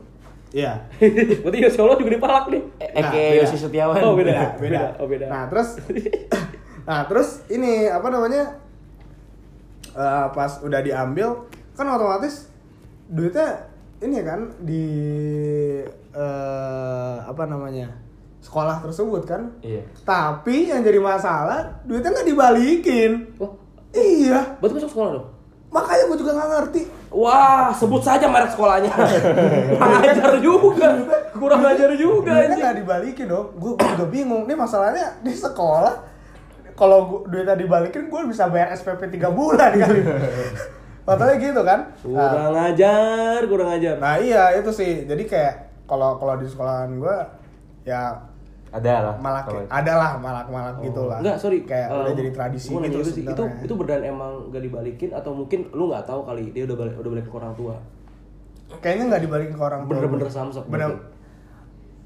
[0.52, 0.84] Iya.
[1.42, 3.40] berarti Yosiolo juga dipalak nih Nah, Eke beda.
[3.40, 3.96] Yosi Setiawan.
[3.98, 4.28] Oh, beda.
[4.28, 4.80] beda, beda.
[5.00, 5.26] Oh, beda.
[5.26, 5.80] Nah, terus
[6.88, 8.60] Nah, terus ini apa namanya?
[9.88, 12.48] Eh, pas udah diambil kan otomatis
[13.06, 13.71] duitnya
[14.02, 14.84] ini kan di
[16.12, 17.88] eh apa namanya?
[18.42, 19.54] sekolah tersebut kan.
[19.62, 19.86] Iya.
[20.02, 23.12] Tapi yang jadi masalah duitnya nggak dibalikin.
[23.38, 23.54] wah
[23.94, 25.28] Iya, berarti masuk sekolah dong
[25.72, 26.82] makanya gue juga nggak ngerti.
[27.08, 28.92] Wah, sebut saja merek sekolahnya.
[29.72, 30.88] Kurang ajar juga.
[31.32, 32.60] Kurang ajar juga Duitnya anjing.
[32.60, 33.46] nggak dibalikin dong.
[33.56, 34.44] Gue juga bingung.
[34.44, 36.12] Ini masalahnya di sekolah.
[36.76, 40.00] Kalau duitnya dibalikin, gue bisa bayar SPP 3 bulan kali.
[41.02, 41.80] Masalahnya gitu kan.
[42.06, 43.94] Nah, Kurang ajar, kurang ajar.
[43.98, 45.02] nah iya itu sih.
[45.02, 47.16] Jadi kayak kalau kalau di sekolahan gue
[47.82, 48.14] ya
[48.72, 49.14] Ada lah.
[49.44, 51.18] kayak- ada lah malak malak gitu lah.
[51.20, 51.60] Enggak, sorry.
[51.62, 53.22] Kayak Eh, udah jadi tradisi gua gitu dulu sih.
[53.22, 56.94] Itu itu beneran emang gak dibalikin atau mungkin lu nggak tahu kali dia udah balik
[56.96, 57.74] udah balik ke orang tua.
[58.72, 59.90] kayaknya nggak dibalikin ke orang tua.
[59.92, 60.88] Bener-bener samsak Bener.
[60.88, 61.04] berarti.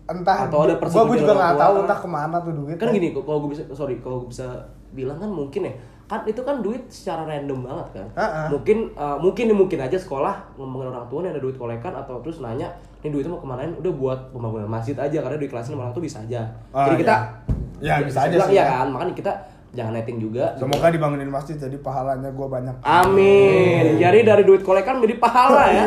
[0.06, 0.38] Entah.
[0.46, 2.74] Atau ada gue persetujuan juga nggak tahu entah ke mana tuh duit.
[2.74, 4.46] Kan gini, kalau gue bisa sorry, kalau gue bisa
[4.90, 5.74] bilang kan mungkin ya
[6.06, 8.46] kan itu kan duit secara random banget kan Ah, ah.
[8.48, 12.38] mungkin eh, mungkin mungkin aja sekolah ngomongin orang tua nih ada duit kolekan atau terus
[12.38, 16.00] nanya ini duitnya mau kemanain udah buat pembangunan masjid aja karena duit kelasnya orang tuh
[16.00, 17.16] bisa aja Ah, jadi kita
[17.76, 18.72] Ya, bisa aja bilang sih, iya ya.
[18.72, 19.32] kan makanya kita
[19.70, 22.72] jangan netting juga Semoga dibangunin masjid jadi pahalanya gue banyak.
[22.80, 23.98] Amin.
[23.98, 25.84] Jadi dari duit kolekan menjadi pahala ya.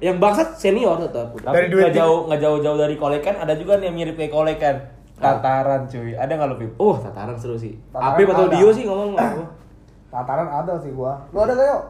[0.00, 1.34] Yang bangsat senior tetap.
[1.34, 4.30] Tapi Dari duit nggak jauh nggak jauh-jauh dari kolekan ada juga nih yang mirip kayak
[4.30, 4.76] kolekan.
[5.24, 6.12] Tataran cuy.
[6.12, 6.70] Ada nggak lo Pip?
[6.76, 7.74] Oh, tataran seru sih.
[7.88, 8.52] Tataran Apip atau ada.
[8.52, 9.42] Dio sih ngomong apa?
[10.12, 11.18] Tataran ada sih gua.
[11.30, 11.82] Lu ada gak yuk?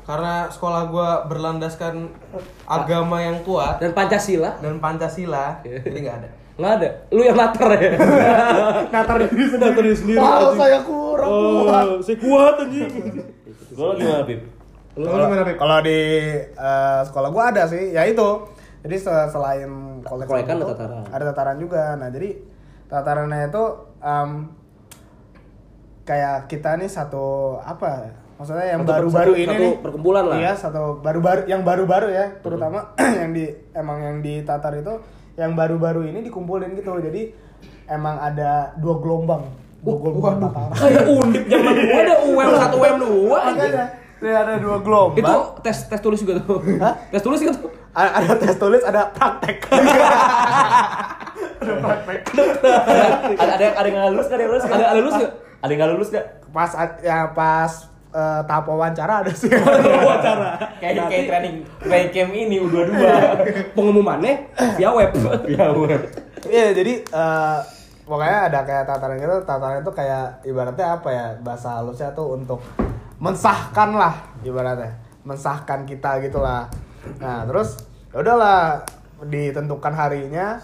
[0.00, 2.08] karena sekolah gua berlandaskan
[2.66, 6.28] agama yang kuat Dan Pancasila dan Pancasila, jadi nggak ada.
[6.58, 6.88] nggak ada.
[7.08, 7.94] Lu yang latar ya.
[8.96, 9.60] Natar diri sendiri.
[9.60, 10.58] Natar diri sendiri, Wah, anjing.
[10.58, 11.84] saya kurang kuat.
[12.02, 12.90] saya kuat anjing.
[13.76, 14.40] Gua gimana, Pip?
[15.54, 15.98] Kalau di
[16.42, 18.28] eh, sekolah gua ada sih, ya itu.
[18.80, 19.70] Jadi se- selain
[20.02, 21.02] kolek Kolekan itu, ada tataran.
[21.06, 21.82] Ada tataran juga.
[21.94, 22.34] Nah, jadi
[22.90, 23.64] tatarannya itu
[24.00, 24.30] em,
[26.02, 27.24] kayak kita nih satu
[27.56, 28.12] apa ya?
[28.34, 29.72] Maksudnya yang Satu- baru-baru satu- ini satu nih.
[29.78, 30.36] perkumpulan lah.
[30.36, 32.78] Iya, satu baru-baru yang baru-baru ya, terutama
[33.20, 34.96] yang di emang yang di tatar itu
[35.36, 36.90] yang baru-baru ini dikumpulin gitu.
[36.98, 37.30] Jadi
[37.86, 39.44] emang ada dua gelombang.
[39.80, 40.72] Dua gelombang tataran.
[40.74, 43.70] Kayak undip zaman gua ada UM 1 UM 2 anjing.
[43.70, 43.86] Makanya,
[44.20, 45.20] Ini ada dua gelombang.
[45.20, 46.60] Itu tes tes tulis juga tuh.
[47.08, 47.56] Tes tulis gitu.
[47.90, 49.64] A- ada tes tulis ada praktek
[51.60, 55.32] ada ada ada yang ada yang nggak lulus, ada yang lulus, ada ada lulus nggak?
[55.60, 56.26] Ada yang nggak lulus nggak?
[56.50, 57.72] pas ya pas
[58.10, 60.58] eh, tahap wawancara ada sih Wawancara.
[60.82, 62.90] Kayak kayak training training camp ini U22.
[63.78, 65.10] Pengumumannya via web.
[65.46, 66.00] Via web.
[66.50, 67.58] iya jadi eh,
[68.10, 72.58] pokoknya ada kayak tataran gitu tataran itu kayak ibaratnya apa ya bahasa halusnya tuh untuk
[73.22, 76.66] mensahkan lah ibaratnya mensahkan kita gitulah
[77.22, 77.78] nah terus
[78.10, 78.82] ya udahlah
[79.22, 80.58] ditentukan harinya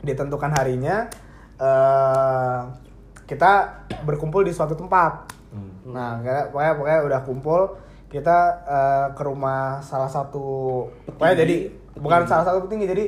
[0.00, 1.08] ditentukan harinya
[1.60, 2.58] eh
[3.28, 5.30] kita berkumpul di suatu tempat
[5.86, 7.60] nah kayak pokoknya pokoknya udah kumpul
[8.10, 11.56] kita eh, ke rumah salah satu pokoknya jadi
[11.98, 13.04] bukan salah satu petinggi jadi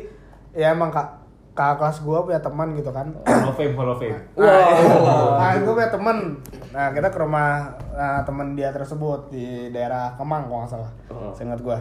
[0.55, 1.23] ya emang kak
[1.53, 4.17] kakak kelas gua punya teman gitu kan Hall of Fame, Hall of Fame.
[4.41, 5.37] Wow.
[5.37, 6.41] Nah, itu punya temen.
[6.73, 10.91] Nah, kita ke rumah nah, temen dia tersebut di daerah Kemang kalau nggak salah.
[11.13, 11.29] Oh.
[11.37, 11.77] Seingat gua.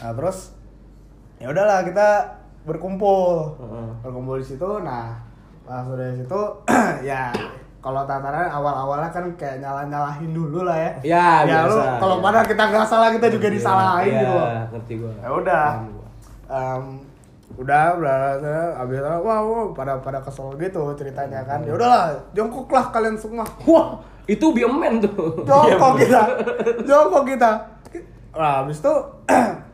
[0.00, 0.56] Nah, terus
[1.36, 3.56] ya udahlah kita berkumpul.
[4.00, 4.68] Berkumpul di situ.
[4.80, 5.16] Nah,
[5.62, 6.40] pas udah di situ
[7.10, 7.30] ya
[7.80, 10.90] kalau tataran awal-awalnya kan kayak nyala-nyalahin dulu lah ya.
[11.02, 12.22] Ya, ya lu kalau ya.
[12.22, 14.32] padahal kita nggak salah kita juga disalahin Iya, gitu.
[14.36, 14.48] loh.
[14.70, 15.12] ngerti gua.
[15.16, 15.66] Ya udah.
[16.50, 16.84] Em,
[17.56, 18.14] udah udah
[18.74, 23.42] habis itu wah, wah pada pada kesel gitu ceritanya kan ya udahlah jongkoklah kalian semua
[23.66, 25.44] Wah, itu biomen tuh.
[25.44, 26.22] jongkok kita
[26.86, 27.50] jongkok kita
[28.32, 28.94] nah habis itu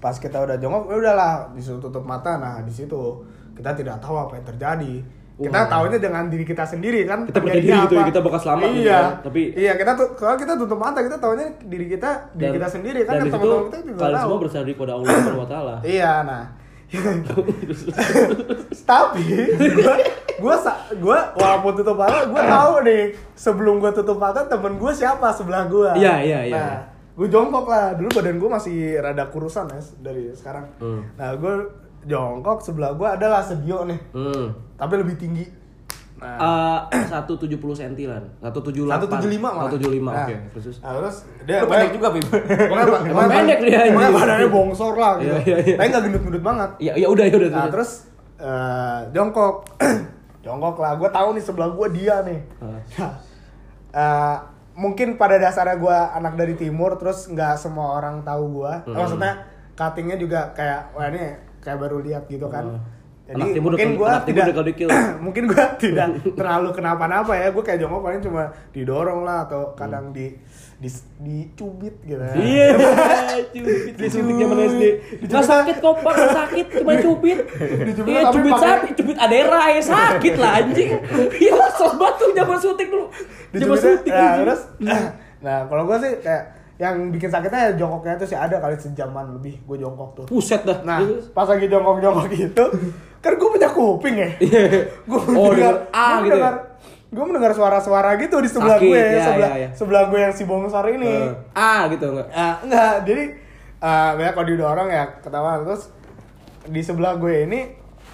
[0.00, 3.20] pas kita udah jongkok ya udahlah disuruh tutup mata nah di situ
[3.52, 4.94] kita tidak tahu apa yang terjadi
[5.36, 5.68] kita Wah.
[5.70, 8.80] tahunya dengan diri kita sendiri kan Kita percaya diri gitu ya, kita bakal selamat gitu
[8.82, 12.44] iya kan, tapi- iya kita tuh kalau kita tutup mata kita tahunya diri kita diri
[12.46, 15.40] Dan- kita sendiri kan dan teman-teman kita juga kalian tahu semua bersandar kepada Allah Subhanahu
[15.40, 15.74] wa taala.
[15.96, 16.44] Iya, nah.
[18.82, 19.22] Tapi
[19.72, 19.94] gua
[20.38, 24.90] gua sa- gua walaupun tutup mata, gua tahu nih sebelum gua tutup mata temen gua
[24.90, 25.94] siapa sebelah gua.
[25.94, 26.56] Iya, iya, iya.
[26.56, 26.74] Nah,
[27.20, 27.92] gua jongkok lah.
[27.92, 30.64] Dulu badan gua masih rada kurusan ya dari sekarang.
[30.80, 31.04] Hmm.
[31.14, 31.68] Nah, gua
[32.02, 34.56] jongkok sebelah gua adalah Sedio nih, Hmm.
[34.74, 35.44] tapi lebih tinggi.
[36.16, 38.24] Nah, Eh, 170 cm lan.
[38.40, 38.92] 178.
[38.92, 39.72] 175 malah.
[39.72, 40.34] 175, Nah, oke.
[40.52, 42.24] Terus Nah, terus dia Lu pendek juga, Bib.
[42.28, 42.84] Pokoknya,
[43.32, 43.78] pendek dia.
[43.88, 45.32] Pokoknya badannya bongsor lah gitu.
[45.32, 45.76] Iya, iya, iya.
[45.76, 46.70] Tapi nggak gendut-gendut banget.
[46.76, 47.50] Ya ya udah ya udah.
[47.50, 47.90] Nah terus
[48.36, 49.64] eh, jongkok,
[50.44, 50.92] jongkok lah.
[50.96, 52.40] Gue tahu nih sebelah gue dia nih.
[53.00, 53.16] Ah.
[53.90, 54.36] Eh,
[54.74, 58.72] mungkin pada dasarnya gue anak dari timur, terus nggak semua orang tahu gue.
[58.86, 58.96] Hmm.
[58.96, 59.32] Maksudnya
[59.74, 62.78] cuttingnya juga kayak wah ini kayak baru lihat gitu kan.
[62.78, 62.82] Hmm.
[63.30, 64.46] Jadi Anak timur mungkin gue tidak,
[65.24, 67.54] mungkin gue tidak terlalu kenapa-napa ya.
[67.54, 70.34] Gue kayak jongkok paling cuma didorong lah atau kadang di
[70.80, 70.88] di
[71.20, 72.16] dicubit gitu.
[72.16, 72.32] ya.
[72.32, 72.68] Iya,
[73.52, 74.84] cubit disuntik zaman SD.
[75.22, 77.38] Nggak sakit kok, Pak, nggak sakit, cuma cubit.
[77.84, 80.90] Dicubit Iya, cubit sapi, cubit adera ya sakit lah anjing.
[81.36, 83.12] Iya, sobat tuh zaman suntik dulu.
[83.52, 84.08] Zaman suntik.
[84.10, 84.60] nah, terus
[85.40, 86.42] nah kalau gue sih kayak
[86.76, 90.64] yang bikin sakitnya ya jongkoknya itu sih ada kali sejaman lebih gue jongkok tuh Buset
[90.64, 90.80] dah.
[90.80, 91.00] nah
[91.32, 92.64] pas lagi jongkok-jongkok gitu
[93.18, 94.28] kan gue punya kuping ya
[95.02, 96.52] gue Oh, denger A gitu ya?
[97.10, 99.68] Gue mendengar suara-suara gitu di sebelah Sakit, gue ya, sebelah ya, ya.
[99.74, 102.28] sebelah gue yang si bongsor ini Eh, ah gitu enggak.
[102.30, 103.24] Ah, enggak jadi
[103.80, 105.90] eh banyak kalau didorong ya ketawa terus
[106.64, 107.60] di sebelah gue ini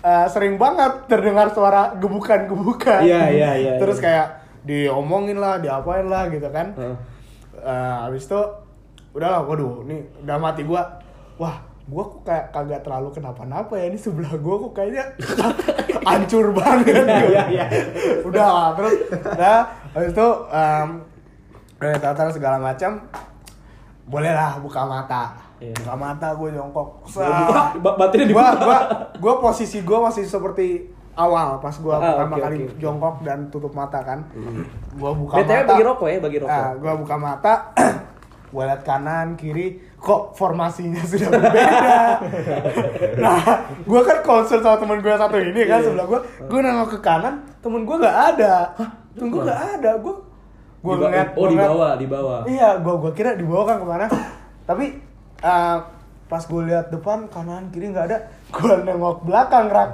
[0.00, 4.04] eh, sering banget terdengar suara gebukan-gebukan Iya, iya, iya, terus iya.
[4.04, 4.26] kayak
[4.64, 6.96] diomongin lah diapain lah gitu kan Heeh.
[7.58, 8.40] Eh, habis itu
[9.12, 11.00] udahlah waduh ini udah mati gua
[11.36, 15.04] wah gua kok kayak kagak terlalu kenapa-napa ya ini sebelah gua kok kayaknya
[16.08, 17.66] hancur banget Iya, iya.
[18.22, 19.56] udah lah, terus udah
[19.92, 20.88] habis itu um,
[21.76, 23.06] udah tatar segala macam
[24.04, 25.22] bolehlah buka mata
[25.56, 25.72] Iya.
[25.74, 26.88] buka mata gue jongkok
[27.80, 28.50] batinnya dibuka.
[28.60, 28.78] gua,
[29.16, 30.84] gua posisi gua masih seperti
[31.14, 32.76] awal pas gua Ah, pertama oke, kali oke.
[32.76, 34.20] jongkok dan tutup mata kan
[34.92, 36.52] gua buka BTW mata bagi rokok ya, bagi rokok.
[36.52, 37.54] Nah, gua buka mata,
[38.52, 41.66] gua lihat kanan, kiri, kok formasinya sudah berbeda.
[43.26, 43.42] nah,
[43.82, 47.42] gua kan concern sama temen gue satu ini kan sebelah gua, gua nengok ke kanan,
[47.58, 48.70] temen gua nggak ada.
[49.18, 52.40] Temen gua nggak ada, Gue Di ba- ngeliat oh di bawah, di bawah.
[52.46, 54.06] Iya, gua gua kira dibawa kan ke mana.
[54.62, 54.86] Tapi
[55.42, 55.78] eh,
[56.26, 59.90] pas gue lihat depan kanan kiri nggak ada, gua nengok belakang rak.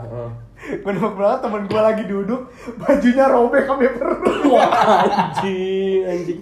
[0.62, 4.20] Gue nengok belakang temen gue lagi duduk, bajunya robek sampai perut.
[4.52, 4.68] Wah,
[5.08, 6.40] anjing, anjing.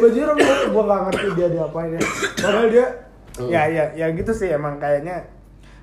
[0.00, 2.00] bajunya robek, gue nggak ngerti dia diapain ya.
[2.40, 2.86] Padahal dia,
[3.48, 5.24] ya ya ya gitu sih emang kayaknya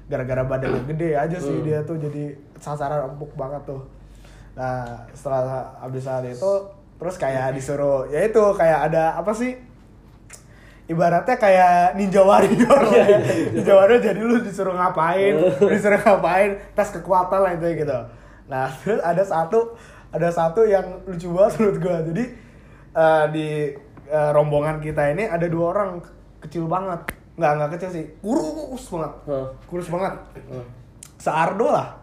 [0.08, 3.84] gara-gara badannya gede aja sih dia tuh jadi sasaran empuk banget tuh.
[4.56, 6.52] Nah setelah habis saat itu
[6.98, 9.54] terus kayak disuruh ya itu kayak ada apa sih?
[10.88, 12.82] Ibaratnya kayak ninja warrior.
[12.96, 13.20] Ya.
[13.52, 15.36] ninja warrior jadi lu disuruh ngapain?
[15.76, 16.56] Disuruh ngapain?
[16.72, 18.00] Tes kekuatan lah itu gitu.
[18.48, 19.76] Nah terus ada satu
[20.08, 21.98] ada satu yang lucu banget menurut gua.
[22.08, 22.24] Jadi
[22.96, 23.48] eh, di
[24.08, 26.00] eh, rombongan kita ini ada dua orang
[26.40, 29.48] kecil banget nggak nggak kecil sih kurus banget Hah.
[29.70, 30.14] kurus banget
[31.22, 31.94] seardo lah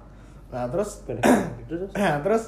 [0.55, 1.03] nah terus
[1.69, 1.91] Terus?
[1.97, 2.45] Nah, terus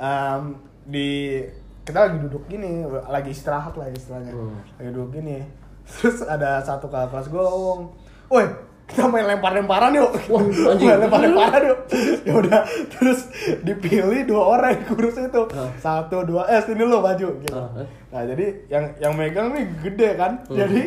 [0.00, 0.42] em,
[0.88, 1.40] di
[1.84, 4.32] kita lagi duduk gini, lagi istirahat lah istilahnya.
[4.32, 4.56] Hmm.
[4.80, 5.44] Lagi duduk gini.
[5.84, 7.92] Terus ada satu kakak kelas gue ngomong,
[8.32, 8.48] "Woi,
[8.84, 10.86] kita main lempar-lemparan yuk." Wah, anjing.
[10.88, 11.78] main lempar-lemparan yuk.
[12.26, 12.60] ya udah,
[12.92, 13.28] terus
[13.64, 15.42] dipilih dua orang yang kurus itu.
[15.52, 15.70] Ah.
[15.80, 17.56] Satu, dua, eh sini lo baju gitu.
[17.56, 17.88] Ah, eh.
[18.14, 20.32] Nah, jadi yang yang megang nih gede kan.
[20.46, 20.82] Jadi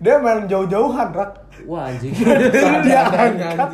[0.00, 1.32] dia main jauh-jauhan, Rak.
[1.64, 2.12] Wah, anjing.
[2.86, 3.70] dia angkat,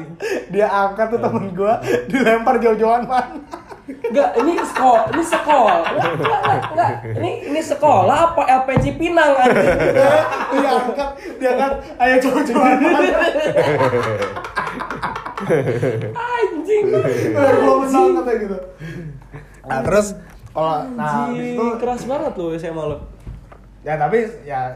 [0.51, 3.62] dia angkat tuh temen gua dilempar jauh-jauhan mana?
[4.01, 5.77] Enggak, ini sekolah, ini sekolah.
[5.85, 6.93] Enggak, enggak, enggak.
[7.19, 9.69] Ini ini sekolah apa LPG Pinang anjing?
[10.53, 12.67] dia angkat dia angkat ayo coba-coba
[16.13, 16.85] Anjing.
[17.35, 18.59] biar gua menang kata gitu
[19.63, 20.07] nah terus
[20.53, 22.99] kalau nah itu keras banget loh SMA lo.
[23.87, 24.75] ya tapi ya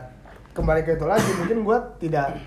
[0.56, 2.38] kembali ke itu lagi mungkin gua tidak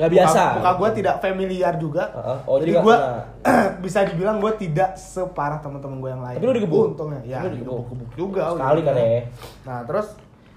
[0.00, 0.42] Nggak biasa.
[0.42, 2.38] muka, muka gua tidak familiar juga Heeh.
[2.42, 2.96] Oh, jadi kena.
[3.84, 6.84] bisa dibilang gua tidak separah teman-teman gua yang lain Tapi lu digebuk?
[6.90, 7.84] untungnya ya digebuk?
[8.14, 9.20] juga Sekali kan ya.
[9.62, 10.06] nah terus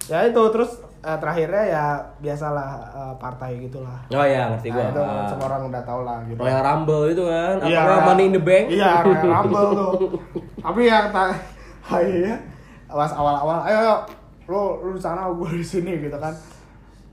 [0.03, 1.85] ya itu terus eh, terakhirnya ya
[2.17, 4.85] biasalah eh, partai gitulah Oh iya, ngerti Nah, gua.
[4.85, 5.27] itu Ah.
[5.27, 6.39] semua orang udah tau lah gitu.
[6.39, 7.79] Royal Rumble itu kan, apa Iya.
[7.81, 8.65] namanya, Money in the Bank?
[8.69, 9.91] Iya, Royal Rumble tuh.
[10.57, 11.27] Tapi yang tak
[11.89, 12.35] akhirnya
[12.85, 13.95] pas awal-awal, ayo ayo,
[14.45, 16.31] lu lu di sana, gue di sini gitu kan.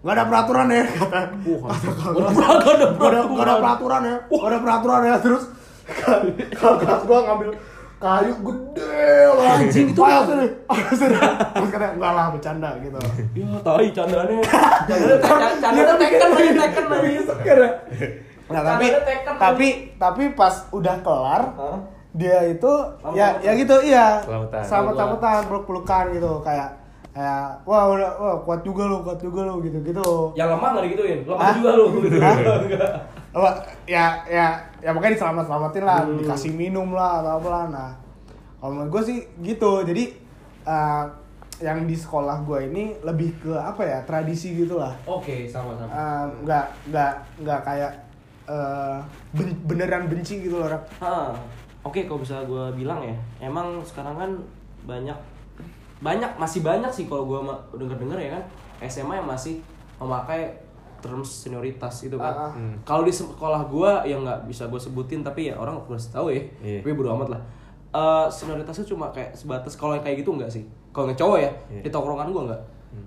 [0.01, 1.20] Gak ada peraturan ya, kata.
[1.44, 3.28] Kata gak ada kakak.
[3.28, 5.14] gak ada peraturan ya, gak ada peraturan ya.
[5.20, 5.44] Terus
[6.57, 7.51] kakak gue ngambil
[8.01, 9.61] kayu gede lah.
[9.61, 10.24] Anjing, itu apa?
[10.24, 10.48] sini.
[11.53, 12.98] Terus katanya, enggak lah, bercanda gitu.
[13.36, 14.38] Ya, tai candanya.
[14.88, 17.12] Candanya candanya teken lagi, teken lagi.
[18.51, 19.68] Nah, tapi tekan tapi
[20.01, 21.42] tapi pas udah kelar,
[22.16, 23.44] dia itu Selamat ya selamat.
[23.46, 24.07] ya gitu iya
[24.66, 26.80] selamat selamatan peluk pelukan gitu kayak
[27.11, 30.84] kayak wah udah wah kuat juga lo kuat juga lo gitu gitu Yang lemah nggak
[30.86, 31.54] digituin, lemah Hah?
[31.54, 31.86] juga lu.
[32.22, 32.36] Hah?
[33.32, 33.54] Wah,
[33.84, 34.46] ya ya
[34.78, 36.18] ya pokoknya diselamat selamatin lah Hmm.
[36.18, 37.90] dikasih minum lah atau apa lah nah
[38.56, 40.04] kalau menurut gue sih gitu jadi
[40.64, 41.04] eh,
[41.61, 45.88] yang di sekolah gue ini lebih ke apa ya tradisi gitu lah Oke, sama-sama.
[45.88, 47.92] Eh, nggak nggak nggak kayak
[48.46, 48.96] eh,
[49.30, 50.66] ben- beneran benci gitu loh
[51.80, 54.30] Oke, kalau bisa gue bilang ya, emang sekarang kan
[54.84, 55.16] banyak
[56.01, 57.38] banyak masih banyak sih kalau gue
[57.76, 58.44] denger denger ya kan
[58.88, 59.61] SMA yang masih
[60.01, 60.48] memakai
[61.01, 62.32] terms senioritas gitu kan.
[62.32, 62.53] Ah.
[62.53, 62.76] Hmm.
[62.84, 66.40] Kalau di sekolah gue yang nggak bisa gue sebutin tapi ya orang harus tahu ya.
[66.61, 66.80] Iya.
[66.84, 67.40] Tapi bodo amat lah.
[67.90, 70.64] Eh senioritasnya cuma kayak sebatas kalau yang kayak gitu enggak sih?
[70.92, 71.82] Kalau cowok ya Iya.
[71.84, 72.62] di tongkrongan gue enggak.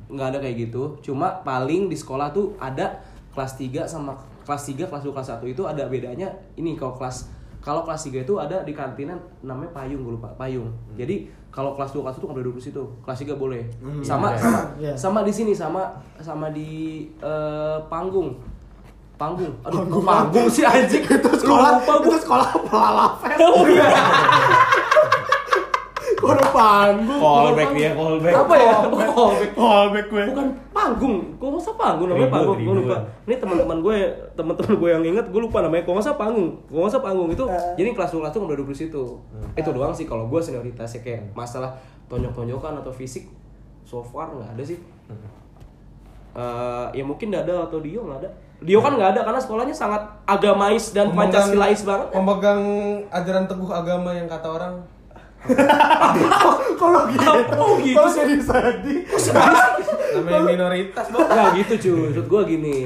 [0.09, 0.83] Enggak ada kayak gitu.
[1.01, 3.01] Cuma paling di sekolah tuh ada
[3.33, 4.13] kelas 3 sama
[4.43, 6.29] kelas 3, kelas 2, kelas 1 itu ada bedanya.
[6.59, 7.31] Ini kalau kelas
[7.63, 10.67] kalau kelas 3 itu ada di kantinan namanya payung gue lupa, payung.
[10.93, 12.83] Jadi kalau kelas 2 kelas 1 nggak boleh duduk di situ.
[12.99, 13.63] Kelas 3 boleh.
[14.03, 14.37] Sama iya.
[14.37, 14.93] sama Iya.
[14.99, 15.81] sama di sini sama
[16.19, 16.69] sama di
[17.17, 18.35] eh, panggung.
[19.15, 19.53] Panggung.
[19.63, 20.03] Aduh, Panggung.
[20.03, 21.07] panggung, sih anjing.
[21.15, 23.87] itu sekolah Lupa itu sekolah pelalafes Oh, iya.
[26.23, 28.33] udah panggung Callback dia, callback.
[28.33, 28.73] Apa ya?
[29.11, 29.51] Callback.
[29.55, 30.05] Callback.
[30.07, 32.97] gue Bukan panggung, gue nggak usah panggung namanya Ribut, panggung, gue lupa.
[33.27, 33.97] Ini teman-teman gue,
[34.35, 35.83] teman-teman gue yang inget, gue lupa namanya.
[35.83, 37.73] Kalau nggak usah panggung, kalau nggak usah panggung itu, Eh.
[37.79, 39.03] jadi kelas kelas tuh boleh duduk di situ.
[39.55, 41.75] Itu doang sih kalau gue senioritasnya kayak masalah
[42.07, 43.27] tonjok-tonjokan atau fisik,
[43.83, 44.79] so far nggak ada sih.
[46.33, 48.29] Eh, ya mungkin Dada atau Dio nggak ada.
[48.63, 52.07] Dio kan nggak ada karena sekolahnya sangat agamais dan pancasilais banget.
[52.09, 52.63] Pemegang
[53.13, 54.73] ajaran teguh agama yang kata orang
[56.79, 57.31] kalau gitu
[57.83, 58.15] gitu kalau sih.
[58.23, 58.99] sedih sedih
[60.13, 61.27] namanya minoritas, Bang.
[61.27, 62.77] Nggak gitu cuy, maksud gue gini.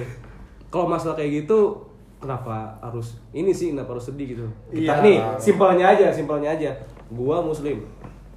[0.68, 1.88] Kalau masalah kayak gitu
[2.18, 4.46] Kenapa harus ini sih, kenapa harus sedih gitu?
[4.74, 4.98] Iya.
[4.98, 6.74] Kita nih, simpelnya aja, simpelnya aja.
[7.14, 7.86] Gua muslim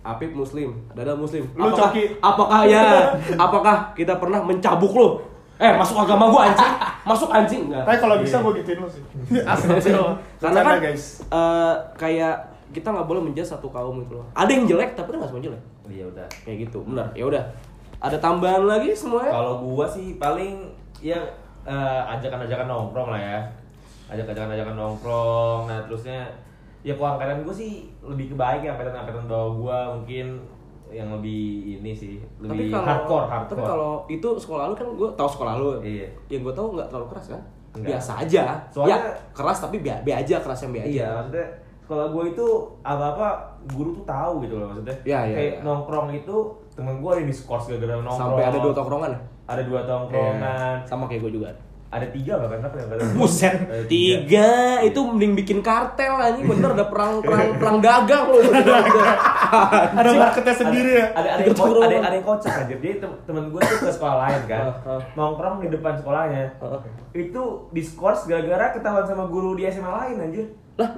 [0.00, 1.48] Apip muslim, Dada muslim.
[1.56, 2.04] Lu apakah, coki.
[2.20, 5.08] Apakah ya, apakah kita pernah mencabuk lo?
[5.60, 6.72] Eh, masuk agama gua anjing.
[7.04, 9.02] Masuk anjing, enggak tapi kalau bisa gue gituin lu sih.
[9.44, 11.04] Astagfirullah Karena kan guys.
[11.28, 12.36] eh, kayak
[12.70, 14.26] kita nggak boleh menjudge satu kaum gitu loh.
[14.32, 15.62] Ada yang jelek tapi kita nggak semua jelek.
[15.90, 16.26] Iya udah.
[16.46, 17.06] Kayak gitu, benar.
[17.14, 17.44] Ya udah.
[18.00, 19.34] Ada tambahan lagi semuanya?
[19.34, 20.64] Kalau gua sih paling
[21.02, 21.18] ya
[21.66, 23.38] eh, ajakan-ajakan nongkrong lah ya.
[24.08, 25.60] Ajak-ajakan-ajakan nongkrong.
[25.68, 26.24] Nah, terusnya
[26.80, 30.40] ya kalau angkatan gua sih lebih ke baik ya angkatan-angkatan bawah gua mungkin
[30.90, 33.62] yang lebih ini sih, lebih hardcore, hardcore.
[33.62, 35.78] Tapi kalau itu sekolah lu kan gue tahu sekolah lu.
[35.78, 36.10] Iya.
[36.26, 37.42] Yang gue tahu nggak terlalu keras kan?
[37.78, 37.88] Enggak.
[37.94, 38.42] Biasa aja.
[38.74, 40.90] Soalnya- ya, keras tapi be, be aja keras yang be aja.
[40.90, 41.46] Iya, maksudnya
[41.90, 42.46] kalau gue itu
[42.80, 43.28] apa-apa
[43.68, 44.94] guru tuh tahu gitu loh maksudnya.
[45.02, 45.60] Iya, iya, Kayak iya.
[45.60, 46.36] nongkrong itu
[46.70, 48.20] temen gue ada di skors gara-gara nongkrong.
[48.30, 49.20] Sampai ada dua tongkrongan ya?
[49.44, 50.74] Ada dua tongkrongan.
[50.86, 51.50] Sama kayak gue juga.
[51.90, 54.48] Ada tiga bahkan apa yang kata Buset, Ada tiga
[54.80, 58.38] itu mending bikin kartel anjing bener ada perang perang perang dagang loh.
[59.90, 61.06] Ada marketnya sendiri ya.
[61.10, 62.70] Ada ada yang ko- ada, ada yang kocak aja.
[62.70, 64.64] Jadi tem- temen gue tuh ke sekolah lain kan.
[64.70, 65.00] Heeh.
[65.18, 66.62] Nongkrong di depan sekolahnya.
[66.62, 66.80] Heeh.
[67.26, 67.42] Itu
[67.74, 70.46] diskors gara-gara ketahuan sama guru di SMA lain anjir.
[70.78, 70.94] Lah,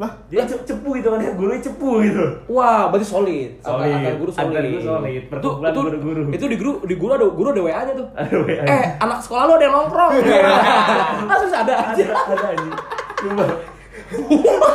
[0.00, 2.24] Lah, Dia ce- cepu gitu kan ya, gurunya cepu gitu.
[2.48, 3.50] wah berarti solid.
[3.60, 3.92] Solid.
[3.92, 4.48] Antar guru solid.
[4.48, 5.12] Antar guru solid.
[5.12, 6.22] Itu, Perkumpulan itu, guru-guru.
[6.32, 8.08] itu di guru di guru ada guru ada WA-nya tuh.
[8.14, 8.64] Ada WA.
[8.64, 10.12] Eh, anak sekolah lu ada yang nongkrong.
[11.22, 12.00] Langsung ada aja.
[12.00, 12.74] ada ada anjing.
[13.20, 13.44] Coba.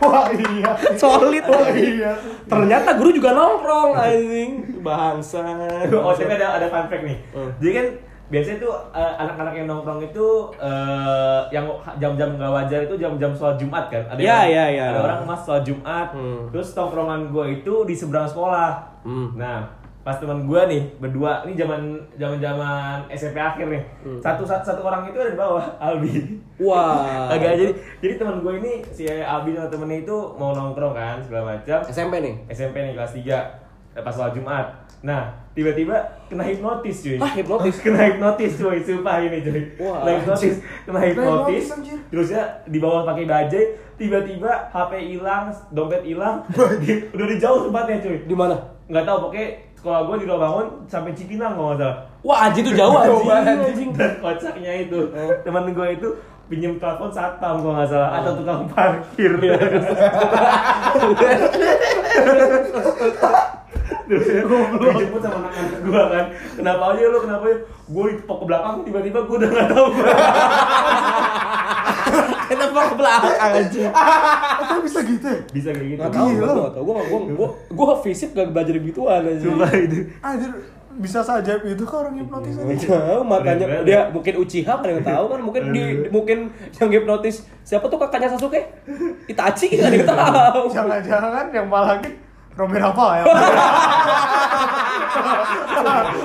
[0.00, 0.70] Wah iya.
[0.94, 1.44] Solid.
[1.44, 2.12] Wah iya.
[2.46, 4.50] Ternyata guru juga nongkrong anjing.
[4.78, 5.42] Bangsa.
[5.90, 7.18] Oh, tapi ada ada fun fact nih.
[7.34, 7.50] Hmm.
[7.58, 7.86] Jadi kan
[8.30, 10.26] biasanya tuh eh, anak-anak yang nongkrong itu
[10.56, 11.66] eh, yang
[11.96, 14.02] jam-jam nggak wajar itu jam-jam sholat Jumat kan.
[14.06, 14.84] Ada Iya, yang- iya, iya.
[14.88, 16.08] Ada orang mas sholat Jumat.
[16.10, 16.46] Hmm.
[16.48, 18.78] Terus tongkrongan gue itu di seberang sekolah.
[19.02, 19.34] Hmm.
[19.34, 19.66] Nah,
[20.00, 21.80] pas teman gue nih berdua ini zaman
[22.14, 23.82] zaman zaman SMP akhir nih.
[24.00, 24.16] Hmm.
[24.18, 26.38] Satu, satu satu orang itu ada di bawah Albi.
[26.56, 27.26] Wah.
[27.34, 31.58] Agak jadi jadi teman gue ini si Albi sama temennya itu mau nongkrong kan segala
[31.58, 31.78] macam.
[31.84, 32.34] SMP nih.
[32.46, 34.66] SMP nih kelas 3 pas sholat Jumat.
[35.00, 35.96] Nah, tiba-tiba
[36.30, 37.18] kena hipnotis cuy.
[37.18, 37.76] Ah, hipnotis?
[37.84, 39.62] kena hipnotis cuy, sumpah ini cuy.
[39.82, 40.54] Wah, kena hipnotis,
[40.86, 41.64] kena hipnotis.
[42.10, 43.64] Terusnya di bawah pakai bajai,
[43.98, 46.46] tiba-tiba HP hilang, dompet hilang.
[47.14, 48.18] udah di jauh tempatnya cuy.
[48.24, 48.56] Di mana?
[48.90, 49.48] Nggak tahu pokoknya
[49.80, 51.96] sekolah gue di Rawamangun sampai Cipinang kalau nggak salah.
[52.20, 53.90] Wah, anjing itu jauh anjing.
[53.96, 54.98] Dan kocaknya itu,
[55.42, 56.08] teman gue itu
[56.50, 59.32] pinjem telepon satpam kalau nggak salah atau tukang parkir.
[64.10, 66.24] Ya, dijemput sama anak-anak gue kan.
[66.58, 67.18] Kenapa aja lu?
[67.22, 67.58] Kenapa aja?
[67.86, 69.86] Gue ditepok ke belakang tiba-tiba gue udah nggak tahu.
[72.50, 73.90] Kenapa ke belakang anjing?
[74.66, 75.40] Itu bisa gitu ya?
[75.54, 76.02] Bisa kayak gitu.
[76.02, 79.70] Gak tau, gue gak tau, gue gua, gua, gua fisip gak belajar begituan aja Coba
[79.78, 80.10] itu.
[80.18, 80.50] Anjir,
[80.98, 82.86] bisa saja itu kan orang hipnotis aja.
[82.98, 86.50] Tahu matanya dia mungkin Uchiha kan yang tahu kan mungkin di mungkin
[86.82, 88.58] yang hipnotis siapa tuh kakaknya Sasuke
[89.30, 92.10] Itachi kan yang tahu Jangan-jangan yang malah lagi
[92.52, 93.24] Romi Rafa ya.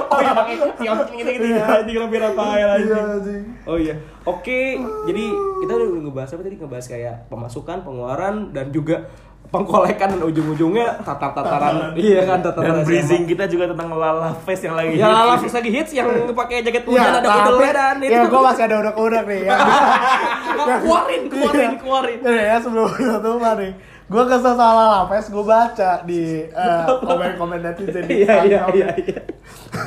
[0.06, 1.84] oh iya pakai gitu gitu Iya.
[1.84, 3.44] di lebih Rafael Iya, aja anjing.
[3.66, 4.60] oh iya oke
[5.08, 5.24] jadi
[5.64, 9.10] kita udah ngebahas apa tadi ngebahas kayak pemasukan pengeluaran dan juga
[9.46, 14.74] pengkolekan dan ujung-ujungnya tatar-tataran iya kan tataran Dan breezing kita juga tentang Lala Face yang
[14.74, 14.98] lagi.
[14.98, 15.06] Ya.
[15.06, 16.10] Lala Fix lagi hits yang
[16.42, 18.10] pakai jaket hujan ada Iya, kudelnya dan itu.
[18.12, 19.42] Ya, gue masih ada udak-udak nih.
[19.46, 19.56] Ya.
[20.82, 22.20] keluarin, keluarin, keluarin.
[22.26, 23.72] Ya, ya sebelum itu nih.
[24.06, 29.22] Gue kesel salah lapes, gue baca di eh, komen-komen netizen di Iya, iya, iya, iya.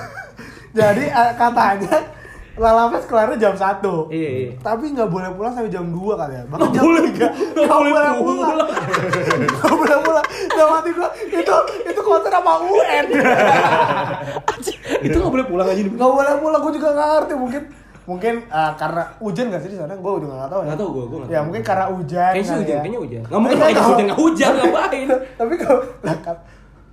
[0.79, 2.19] Jadi eh, katanya
[2.59, 3.79] Lalapes kelarnya jam 1
[4.11, 4.51] Iya, iya.
[4.59, 6.43] Tapi nggak boleh pulang sampai jam 2 kali ya.
[6.51, 8.59] Bahkan Nggak jam boleh 3 Nggak boleh pulang.
[9.39, 10.27] Nggak boleh pulang.
[10.27, 11.09] Nggak mati gue
[11.39, 11.55] Itu
[11.87, 13.05] itu konser sama UN.
[15.07, 17.35] Itu nggak boleh pulang aja Nggak boleh pulang gue juga nggak ngerti.
[17.39, 17.63] Mungkin
[18.09, 19.93] Mungkin eh, karena hujan nggak sih di sana?
[19.93, 20.67] Gue juga nggak tahu ya.
[20.73, 22.33] Nggak tahu gua, gua nggak Ya mungkin karena hujan.
[22.33, 22.81] Kayaknya kali hujan, ya.
[22.81, 23.23] kayaknya hujan.
[23.29, 23.85] Nggak mungkin jas tahu.
[23.85, 25.09] hujan nggak hujan ngapain?
[25.37, 25.81] Tapi kalau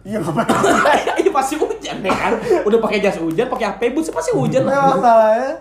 [0.06, 1.08] Iya ngapain?
[1.24, 2.32] Ini pasti hujan deh kan.
[2.68, 4.92] Udah pakai jas hujan, pakai HP boots pasti hujan lah.
[4.92, 5.52] masalahnya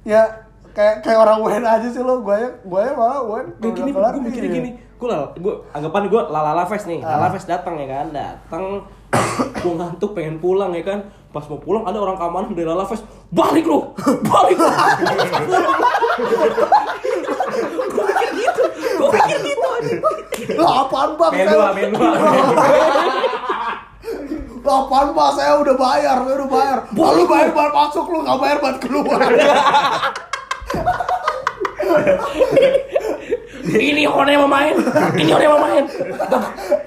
[0.00, 0.22] ya
[0.70, 2.20] kayak kayak orang UN aja sih lo.
[2.20, 3.46] Gue gue malah UN.
[3.56, 4.52] Kayak gini, udah gue nih.
[4.52, 4.70] gini.
[5.00, 7.00] Gue lah, gue anggapan gue lala fest nih.
[7.00, 7.16] Ah.
[7.16, 8.84] Lala fest datang ya kan, datang.
[9.64, 11.00] gue ngantuk pengen pulang ya kan.
[11.30, 13.06] Pas mau pulang ada orang keamanan dari lala fest.
[13.30, 13.94] Balik lu,
[14.30, 14.66] balik lu.
[17.90, 19.78] gue pikir gitu, gue pikir gitu.
[20.58, 21.32] Lo apaan bang?
[21.46, 21.70] Dua.
[24.58, 25.32] Lo apaan bang?
[25.38, 26.78] Saya udah bayar, saya udah bayar.
[26.98, 29.20] Lalu bayar buat masuk lu nggak bayar buat keluar.
[33.72, 34.74] ini orang yang mau main,
[35.14, 35.84] ini orang yang mau main.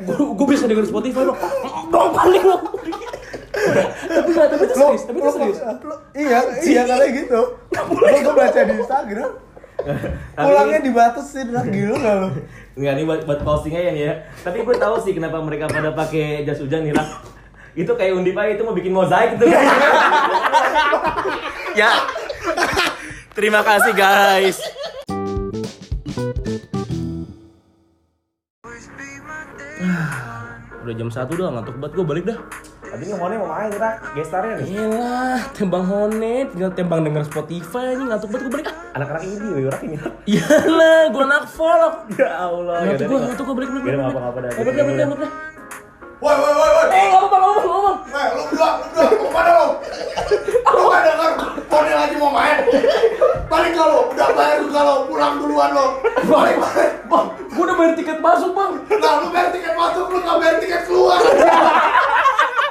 [0.02, 1.34] Gue gue bisa denger Spotify lo,
[1.88, 2.58] dong balik lo.
[4.04, 5.60] tapi nggak, tapi itu serius, tapi itu Lo- serius.
[5.62, 7.40] lo- Iya, iya katanya gitu.
[7.70, 9.32] Gue gue baca di Instagram.
[10.34, 12.28] Pulangnya dibatasin lah gila nggak lo?
[12.74, 14.14] Enggak nih buat buat postingnya ya nih ya.
[14.42, 17.08] Tapi gue tahu sih kenapa mereka pada pakai jas hujan nih lah.
[17.74, 19.50] Itu kayak Undip aja itu mau bikin mozaik gitu.
[21.76, 21.90] ya.
[23.34, 24.58] Terima kasih guys.
[30.84, 32.40] Udah jam satu doang ngantuk banget gue balik dah.
[32.94, 34.66] Tapi ini Hone mau main kita gestarnya nih.
[34.70, 38.68] Iyalah, tembang Hone, tinggal tembang denger Spotify ini ngantuk banget gue balik.
[38.94, 39.98] Anak-anak ini wih orang ini.
[40.30, 41.96] Iyalah, gue anak folk.
[42.14, 42.86] Ya Allah.
[42.86, 43.84] Ngantuk gue, ngantuk gue balik balik.
[43.98, 44.52] Gak apa-apa dah.
[44.54, 45.32] Balik, balik, balik.
[46.24, 46.88] Woi, woi, woi, woi.
[46.88, 47.92] Eh, apa-apa, nggak apa-apa.
[48.08, 49.68] Eh, lu berdua, lu berdua, mau ke mana lu?
[50.72, 51.32] Lu gak denger,
[51.68, 52.64] Tony lagi mau main.
[53.52, 56.00] Balik kalau, udah bayar juga lo, pulang duluan lo.
[56.24, 56.92] Balik, balik.
[57.12, 58.72] Bang, gue udah bayar tiket masuk bang.
[59.04, 61.20] Nah, lu bayar tiket masuk, lu gak bayar tiket keluar.